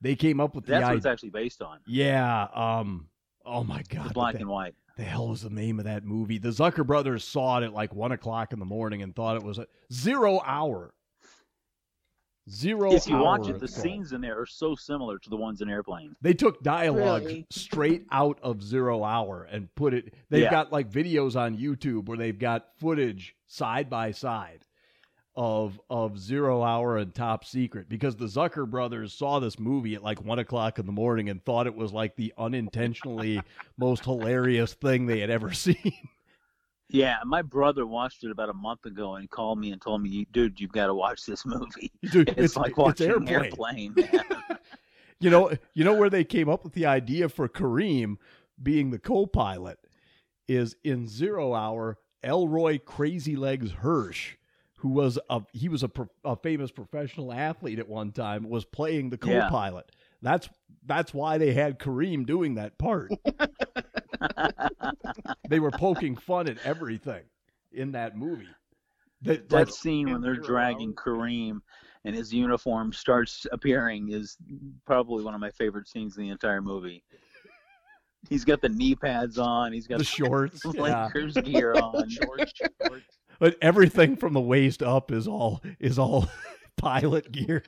[0.00, 1.78] they came up with the That's what it's actually based on.
[1.86, 3.06] yeah um
[3.46, 4.74] oh my god The black the, and white.
[4.96, 7.94] the hell was the name of that movie the zucker brothers saw it at like
[7.94, 10.92] one o'clock in the morning and thought it was a zero hour
[12.48, 13.86] zero If you hour watch it, the it's called.
[13.86, 16.14] scenes in there are so similar to the ones in Airplane.
[16.20, 17.46] They took dialogue Really?
[17.50, 20.14] straight out of Zero Hour and put it.
[20.30, 20.50] They've Yeah.
[20.50, 24.65] got like videos on YouTube where they've got footage side by side
[25.36, 30.02] of of Zero Hour and Top Secret because the Zucker brothers saw this movie at
[30.02, 33.42] like one o'clock in the morning and thought it was like the unintentionally
[33.78, 35.92] most hilarious thing they had ever seen.
[36.88, 40.26] Yeah, my brother watched it about a month ago and called me and told me,
[40.32, 41.92] "Dude, you've got to watch this movie.
[42.10, 44.24] Dude, It's, like watching an Airplane." man.
[45.18, 48.16] You know, you know where they came up with the idea for Kareem
[48.62, 49.78] being the co-pilot
[50.46, 51.98] is in Zero Hour.
[52.22, 54.34] Elroy Crazy Legs Hirsch,
[54.76, 58.64] who was a he was a, pro, a famous professional athlete at one time, was
[58.64, 59.90] playing the co-pilot.
[60.22, 60.48] That's
[60.84, 63.12] that's why they had Kareem doing that part.
[65.48, 67.24] they were poking fun at everything
[67.72, 68.48] in that movie.
[69.22, 71.60] That, that like, scene when they're Zero dragging Kareem
[72.04, 74.36] and his uniform starts appearing is
[74.86, 77.02] probably one of my favorite scenes in the entire movie.
[78.28, 79.72] He's got the knee pads on.
[79.72, 81.06] He's got the shorts, yeah.
[81.06, 82.08] Lakers gear on.
[82.08, 83.02] Short, short.
[83.38, 86.28] But everything from the waist up is all is all
[86.76, 87.62] pilot gear.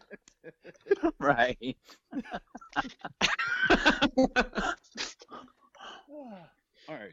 [1.19, 1.77] right.
[6.89, 7.13] All right.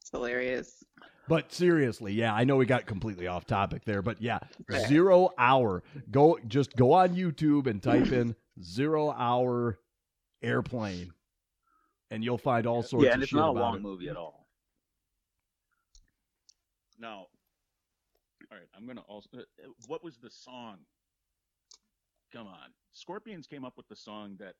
[0.00, 0.84] It's hilarious.
[1.28, 4.40] But seriously, yeah, I know we got completely off topic there, but yeah,
[4.88, 5.82] zero hour.
[6.10, 9.78] Go just go on YouTube and type in zero hour
[10.42, 11.12] airplane,
[12.10, 13.82] and you'll find all sorts Yeah, of and it's shit not a long it.
[13.82, 14.48] movie at all.
[16.98, 17.26] Now,
[18.50, 18.68] all right.
[18.76, 19.28] I'm gonna also.
[19.34, 20.78] Uh, uh, what was the song?
[22.32, 24.54] Come on, Scorpions came up with the song that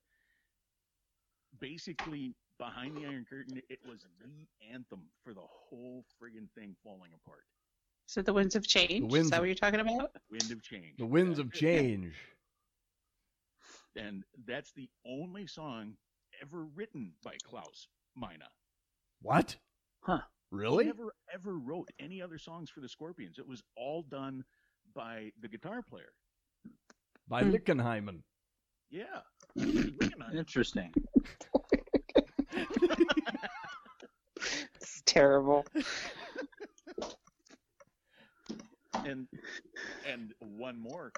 [1.60, 3.60] basically behind the Iron Curtain.
[3.68, 7.44] It was the anthem for the whole friggin' thing falling apart.
[8.06, 9.10] So the winds of change.
[9.10, 10.10] winds is that what you're talking about?
[10.30, 10.96] Wind of Change.
[10.98, 12.14] The winds of change.
[13.96, 15.94] and that's the only song
[16.42, 17.86] ever written by Klaus
[18.16, 18.42] Meine.
[19.22, 19.56] What?
[20.00, 20.20] Huh.
[20.50, 20.84] He Really?
[20.86, 23.38] never ever wrote any other songs for the Scorpions.
[23.38, 24.44] It was all done
[24.94, 26.12] by the guitar player.
[27.28, 27.50] By Hmm.
[27.52, 28.22] Lickenheimen.
[28.90, 29.22] Yeah.
[29.56, 30.34] Lickenheimer.
[30.34, 30.92] Interesting.
[34.74, 35.64] It's terrible.
[39.04, 39.26] and
[40.06, 41.12] and one more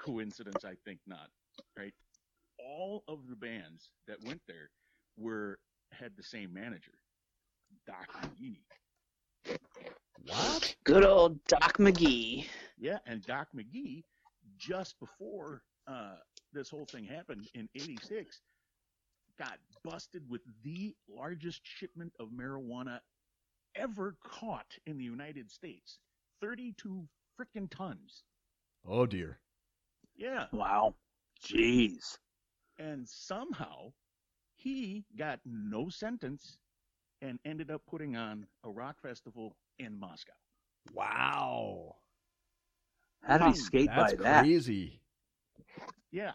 [0.00, 1.28] coincidence, I think not.
[1.76, 1.94] Right.
[2.58, 4.70] All of the bands that went there
[5.16, 5.58] were
[5.92, 6.92] had the same manager,
[7.86, 9.58] Doc McGhee.
[10.26, 10.76] What?
[10.84, 12.46] Good old Doc McGhee.
[12.78, 14.04] Yeah, and Doc McGhee,
[14.58, 16.16] just before uh,
[16.52, 18.40] this whole thing happened in '86,
[19.38, 23.00] got busted with the largest shipment of marijuana
[23.74, 25.98] ever caught in the United States.
[26.40, 27.06] 32
[27.38, 28.22] frickin' tons.
[28.86, 29.38] Oh dear.
[30.16, 30.46] Yeah.
[30.52, 30.94] Wow.
[31.44, 32.18] Jeez.
[32.78, 33.92] And somehow
[34.56, 36.58] he got no sentence
[37.24, 40.32] and ended up putting on a rock festival in Moscow.
[40.92, 41.96] Wow.
[43.22, 44.42] How did he hmm, skate That's by that?
[44.42, 45.00] crazy.
[46.12, 46.32] Yeah.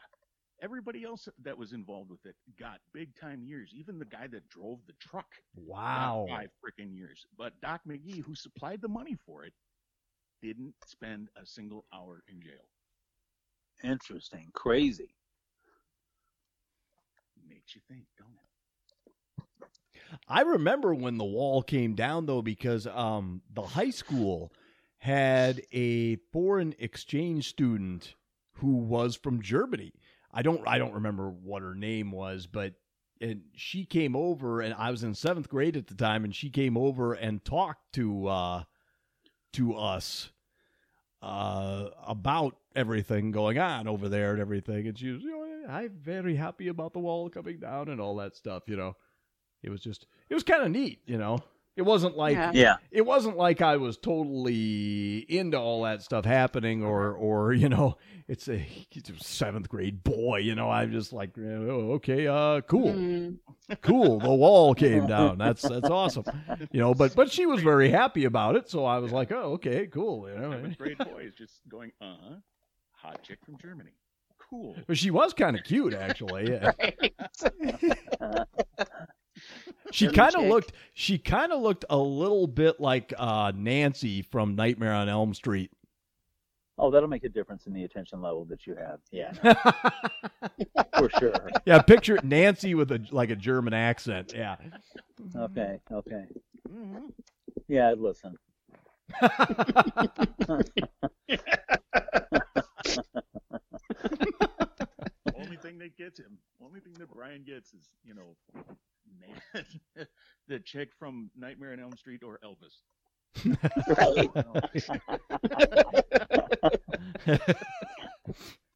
[0.61, 3.71] Everybody else that was involved with it got big time years.
[3.73, 6.25] Even the guy that drove the truck Wow.
[6.27, 7.25] got five freaking years.
[7.37, 9.53] But Doc McGhee, who supplied the money for it,
[10.41, 12.67] didn't spend a single hour in jail.
[13.83, 14.49] Interesting.
[14.53, 15.15] Crazy.
[17.47, 18.48] Makes you think, don't it?
[20.27, 24.51] I remember when the wall came down though, because um, the high school
[24.97, 28.15] had a foreign exchange student
[28.53, 29.93] who was from Germany.
[30.31, 32.73] I don't I don't remember what her name was, but
[33.21, 36.49] and she came over and I was in seventh grade at the time, and she
[36.49, 38.63] came over and talked to uh,
[39.53, 40.31] to us
[41.21, 44.87] uh, about everything going on over there and everything.
[44.87, 48.15] And she was, you know, I'm very happy about the wall coming down and all
[48.17, 48.63] that stuff.
[48.67, 48.95] You know,
[49.63, 50.99] it was just it was kind of neat.
[51.05, 51.39] You know,
[51.75, 52.51] it wasn't like Yeah.
[52.53, 52.75] Yeah.
[52.91, 57.97] it wasn't like I was totally into all that stuff happening, or or you know,
[58.27, 60.37] it's a, it's a seventh grade boy.
[60.39, 63.37] You know, I'm just like, oh, okay, uh, cool, Mm.
[63.81, 64.19] cool.
[64.19, 65.37] The wall came down.
[65.37, 66.25] That's that's awesome.
[66.71, 69.53] You know, but but she was very happy about it, so I was like, oh,
[69.53, 70.29] okay, cool.
[70.29, 72.35] You know, Seventh grade boys just going, uh huh,
[72.91, 73.91] hot chick from Germany.
[74.49, 74.75] Cool.
[74.87, 76.51] but she was kind of cute, actually.
[79.65, 79.73] Yeah.
[79.91, 80.73] She kind of looked.
[80.93, 85.71] She kind of looked a little bit like uh, Nancy from Nightmare on Elm Street.
[86.77, 88.99] Oh, that'll make a difference in the attention level that you have.
[89.11, 89.33] Yeah,
[90.97, 91.33] for sure.
[91.65, 94.33] yeah, picture Nancy with a like a German accent.
[94.35, 94.55] Yeah.
[95.35, 95.79] Okay.
[95.91, 96.25] Okay.
[96.69, 97.07] hmm
[97.67, 98.35] Yeah, I'd listen.
[105.35, 108.35] Only thing that gets him, only thing that Brian gets is, you know,
[109.19, 109.65] man,
[110.47, 112.81] the chick from Nightmare on Elm Street or Elvis.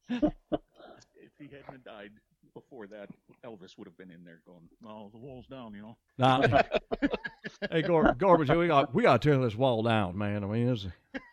[0.08, 2.10] If he hadn't died
[2.54, 3.08] before that,
[3.44, 5.96] Elvis would have been in there going, "Oh, the wall's down," you know.
[6.18, 6.42] Nah.
[7.70, 10.44] hey, Gor- Gorbachev, we got we got to tear this wall down, man.
[10.44, 10.86] I mean, it's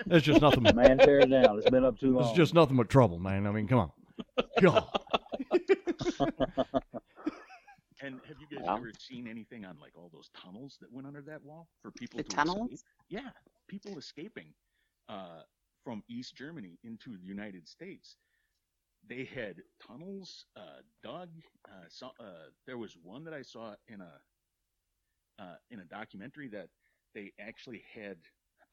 [0.07, 0.63] it's just nothing.
[0.63, 1.57] but- Man, tear it down.
[1.59, 2.23] It's been up too long.
[2.29, 3.45] It's just nothing but trouble, man.
[3.45, 3.91] I mean, come on.
[4.61, 4.87] God.
[8.01, 11.21] And have you guys ever seen anything on like all those tunnels that went under
[11.21, 12.71] that wall for people The to tunnels?
[12.73, 12.81] escape?
[13.09, 13.31] Yeah,
[13.67, 14.53] people escaping
[15.09, 15.43] uh,
[15.83, 18.17] from East Germany into the United States.
[19.07, 21.29] They had tunnels uh, dug.
[21.67, 24.21] Uh, so, uh, there was one that I saw in a
[25.39, 26.69] uh, in a documentary that
[27.13, 28.17] they actually had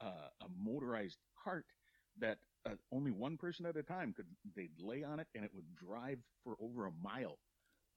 [0.01, 1.67] uh, a motorized cart
[2.19, 4.27] that uh, only one person at a time could
[4.57, 7.39] they'd lay on it and it would drive for over a mile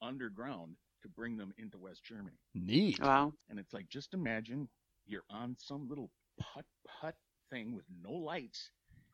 [0.01, 2.39] underground to bring them into West Germany.
[2.53, 2.99] Neat.
[2.99, 3.33] Wow.
[3.49, 4.69] And it's like just imagine
[5.05, 7.15] you're on some little putt putt
[7.49, 8.71] thing with no lights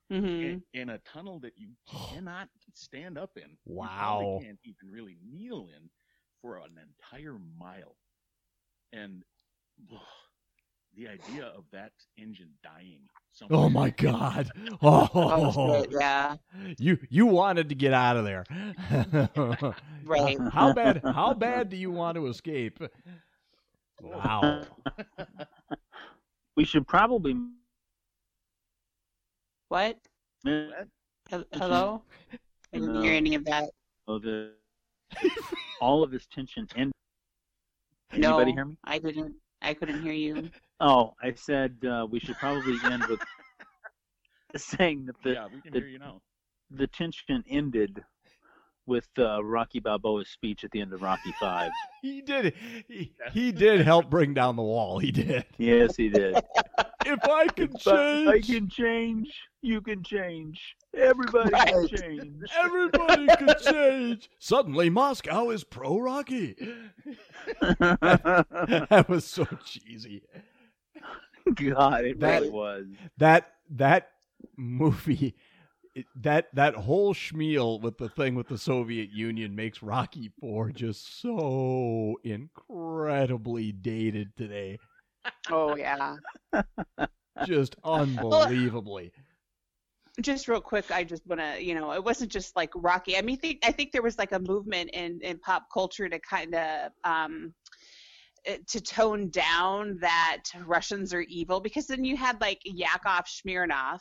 [0.10, 3.58] hmm in, in a tunnel that you cannot stand up in.
[3.66, 3.90] Wow.
[3.98, 5.90] probably can't even really kneel in
[6.42, 7.98] for an entire mile.
[8.94, 9.24] And
[10.98, 13.02] the idea of that engine dying.
[13.52, 14.50] Oh my God.
[14.82, 16.36] Oh, Oh, yeah.
[16.80, 18.44] you you wanted to get out of there.
[20.06, 20.38] Right.
[20.52, 21.02] How bad?
[21.04, 22.80] How bad do you want to escape?
[24.02, 24.64] Wow.
[26.56, 27.36] We should probably.
[29.68, 29.98] What?
[30.44, 32.04] Hello?
[32.74, 33.70] I didn't hear any of that.
[34.08, 34.54] Oh, the
[35.82, 36.92] all of this tension end.
[38.14, 38.78] No, Anybody hear me?
[38.86, 39.36] I didn't.
[39.62, 40.50] I couldn't hear you.
[40.80, 43.20] Oh, I said uh, we should probably end with
[44.56, 46.22] saying that the yeah, we can the- hear you now.
[46.72, 48.04] the tension ended
[48.86, 51.72] with uh, Rocky Balboa's speech at the end of Rocky Five.
[52.04, 52.54] He did.
[52.88, 55.00] He, he did help bring down the wall.
[55.00, 55.46] He did.
[55.58, 56.38] yes, he did.
[57.08, 59.34] If I can But I change, can change.
[59.62, 60.60] You can change.
[60.96, 62.42] Everybody can change.
[62.64, 64.30] everybody can change.
[64.40, 66.56] Suddenly, Moscow is pro Rocky.
[67.62, 70.24] that was so cheesy.
[71.56, 72.86] God, it That- really was.
[73.18, 74.10] That that
[74.56, 75.36] movie,
[76.16, 81.22] that that whole schmeal with the thing with the Soviet Union makes Rocky Four just
[81.22, 84.78] so incredibly dated today.
[85.52, 86.16] Oh yeah.
[87.46, 89.12] Just unbelievably.
[90.22, 93.16] just real quick, I just want to, you know, it wasn't just like Rocky.
[93.16, 96.18] I mean, think, I think there was like a movement in, in pop culture to
[96.20, 97.54] kind of um,
[98.46, 104.00] eh, to tone down that Russians are evil because then you had like Yakov Smirnoff,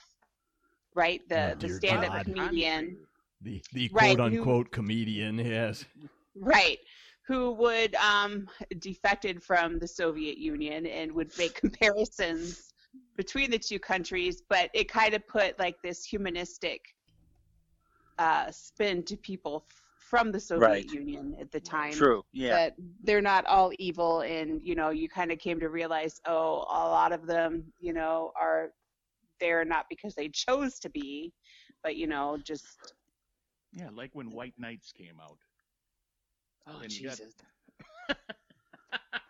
[0.94, 1.20] right?
[1.28, 2.24] The Oh, the stand-up God.
[2.24, 2.97] comedian,
[3.42, 5.84] The the Right, quote who- unquote comedian, yes.
[6.34, 6.78] right?
[7.27, 8.49] Who would um
[8.79, 12.72] defected from the Soviet Union and would make comparisons
[13.16, 16.81] between the two countries, but it kind of put like this humanistic
[18.18, 20.91] uh, spin to people f- from the Soviet Right.
[20.93, 21.93] Union at the time.
[21.93, 22.22] True.
[22.33, 22.51] Yeah.
[22.51, 26.64] That they're not all evil, and you know, you kind of came to realize, oh,
[26.68, 28.70] a lot of them, you know, are
[29.41, 31.33] there not because they chose to be,
[31.83, 32.95] but you know, just
[33.72, 35.39] Yeah, like when White Knights came out.
[36.67, 37.35] Oh And you got- Jesus.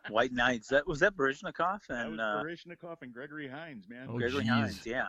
[0.09, 0.68] White Knights.
[0.68, 4.07] That was that Baryshnikov That and was uh, and Gregory Hines, man.
[4.09, 4.49] Oh, Gregory geez.
[4.51, 4.87] Hines.
[4.87, 5.09] Yeah.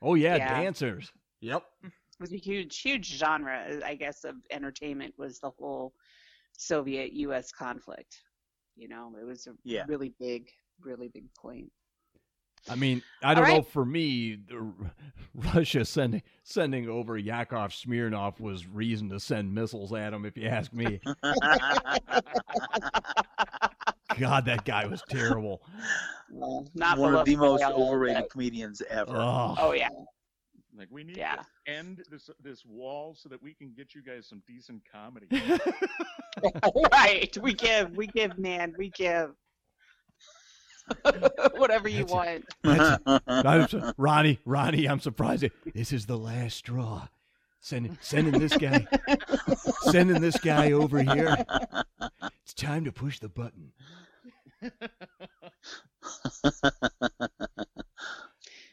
[0.00, 0.60] Oh yeah, Yeah.
[0.60, 1.12] dancers.
[1.40, 1.64] Yep.
[1.84, 5.92] It was a huge, huge genre, I guess, of entertainment was the whole
[6.56, 7.50] Soviet-U.S.
[7.50, 8.16] conflict.
[8.76, 9.84] You know, it was a Yeah.
[9.88, 10.48] really big,
[10.80, 11.70] really big point.
[12.70, 13.62] I mean, I don't All know.
[13.62, 14.72] For me, the,
[15.34, 20.24] Russia sending sending over Yakov Smirnoff was reason to send missiles at him.
[20.24, 21.00] If you ask me,
[24.18, 25.62] God, that guy was terrible.
[26.30, 29.16] Well, not One of the most overrated but- comedians ever.
[29.16, 29.88] Oh, Oh yeah,
[30.76, 31.36] Like we need Yeah.
[31.36, 35.26] to end this this wall so that we can get you guys some decent comedy.
[36.92, 37.36] right.
[37.40, 39.32] We give, we give, man, we give.
[41.56, 42.44] Whatever you That's want.
[43.26, 45.44] I'm su- Ronnie, Ronnie, I'm surprised.
[45.74, 47.08] This is the last straw.
[47.60, 48.86] Sending sending this guy,
[49.82, 51.44] sending this guy over here.
[52.42, 53.70] It's time to push the button.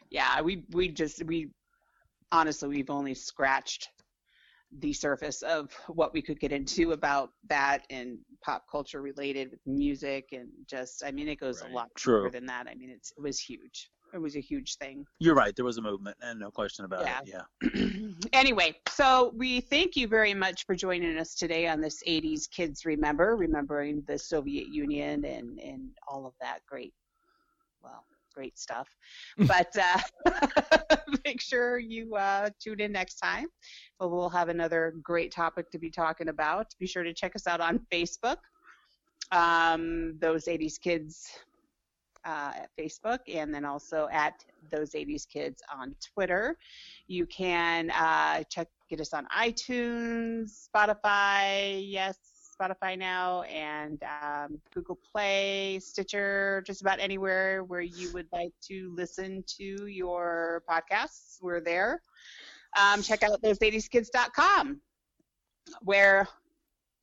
[0.10, 1.52] yeah, we we just we
[2.32, 3.90] honestly we've only scratched
[4.78, 9.60] the surface of what we could get into about that and pop culture related with
[9.66, 11.72] music and just I mean it goes Right.
[11.72, 12.24] a lot True.
[12.24, 12.68] deeper than that.
[12.70, 13.90] I mean it's it was huge.
[14.14, 15.06] It was a huge thing.
[15.20, 15.56] You're right.
[15.56, 17.20] There was a movement, and no question about Yeah.
[17.22, 17.36] it.
[17.64, 18.10] Yeah.
[18.34, 22.86] anyway, so we thank you very much for joining us today on this 80s Kids
[22.86, 26.92] Remember, remembering the Soviet Union and, and all of that great,
[27.84, 28.04] well,
[28.34, 28.88] great stuff.
[29.38, 33.48] but uh, make sure you uh, tune in next time.
[34.00, 36.68] Well, we'll have another great topic to be talking about.
[36.80, 38.38] Be sure to check us out on Facebook.
[39.32, 41.30] Um, those 80s Kids
[42.26, 46.58] uh, at Facebook, and then also at those 80s Kids on Twitter.
[47.08, 52.18] You can uh, check get us on iTunes, Spotify, yes,
[52.60, 58.94] Spotify now, and um, Google Play, Stitcher, just about anywhere where you would like to
[58.96, 61.38] listen to your podcasts.
[61.42, 62.02] We're there.
[62.80, 64.82] Um, check out those80skids.com,
[65.82, 66.28] where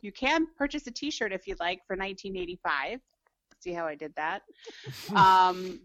[0.01, 3.01] you can purchase a T-shirt if you'd like for 1985.
[3.61, 4.43] See how I did that?
[5.17, 5.81] Um,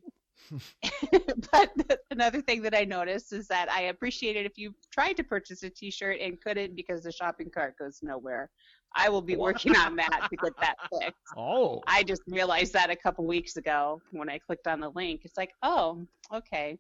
[1.52, 5.24] but another thing that I noticed is that I appreciate it if you tried to
[5.24, 8.50] purchase a T-shirt and couldn't because the shopping cart goes nowhere.
[8.96, 11.18] I will be working on that to get that fixed.
[11.38, 15.22] Oh, I just realized that a couple weeks ago when I clicked on the link.
[15.24, 16.78] It's like, oh, okay.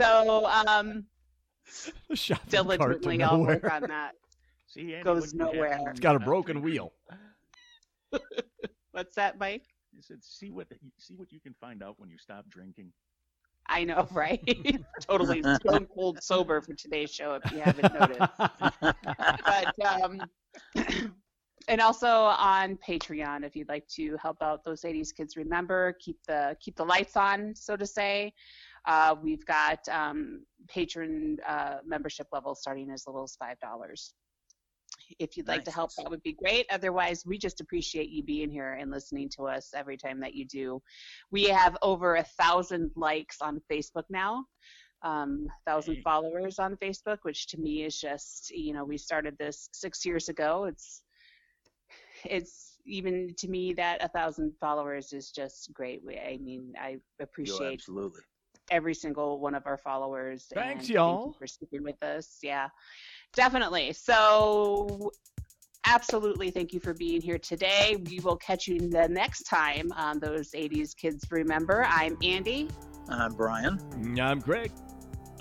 [0.00, 1.04] So um,
[2.08, 3.74] the shopping diligently I'll work nowhere.
[3.74, 4.12] on that.
[4.66, 5.78] See, Andy, Goes what have nowhere.
[5.78, 6.92] to It's got a broken wheel.
[8.92, 9.64] What's that, Mike?
[9.96, 12.92] I said, see what see what you can find out when you stop drinking.
[13.68, 14.40] I know, right?
[15.00, 18.32] totally stone cold sober for today's show, if you haven't noticed.
[19.44, 20.22] but um,
[21.70, 26.18] and also on Patreon, if you'd like to help out those 80s kids, remember keep
[26.26, 28.32] the keep the lights on, so to say.
[28.86, 34.14] Uh, we've got um, patron uh, membership levels starting as little as five dollars.
[35.18, 36.66] If you'd like to help, that would be great.
[36.70, 40.46] Otherwise, we just appreciate you being here and listening to us every time that you
[40.46, 40.80] do.
[41.30, 44.44] We have over a thousand likes on Facebook now
[45.02, 49.68] um, thousand followers on Facebook, which to me is just, you know, we started this
[49.72, 50.64] six years ago.
[50.64, 51.02] It's,
[52.24, 56.02] it's even to me that a thousand followers is just great.
[56.08, 58.20] I mean, I Yo, appreciate absolutely.
[58.70, 60.46] every single one of our followers.
[60.52, 61.16] Thanks, and y'all.
[61.16, 62.38] Thank you for sticking with us.
[62.42, 62.68] Yeah,
[63.34, 63.92] definitely.
[63.92, 65.12] So,
[65.86, 67.96] absolutely, thank you for being here today.
[68.08, 71.84] We will catch you the next time on those 80s Kids Remember.
[71.88, 72.68] I'm Andy.
[73.08, 73.78] I'm Brian.
[74.20, 74.72] I'm Greg.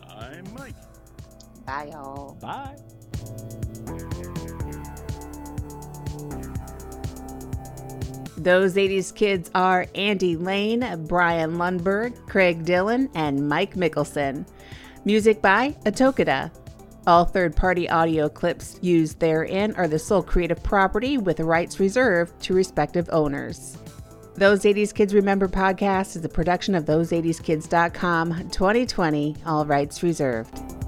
[0.07, 0.75] I'm Mike.
[1.65, 2.35] Bye, y'all.
[2.41, 2.75] Bye.
[8.39, 14.47] Those 80s kids are Andy Lane, Brian Lundberg, Craig Dillon, and Mike Mickelson.
[15.03, 16.49] Music by Atokada.
[17.05, 22.39] All third party audio clips used therein are the sole creative property with rights reserved
[22.43, 23.77] to respective owners.
[24.35, 30.78] Those 80s Kids Remember podcast is a production of those80skids.com 2020, all rights reserved.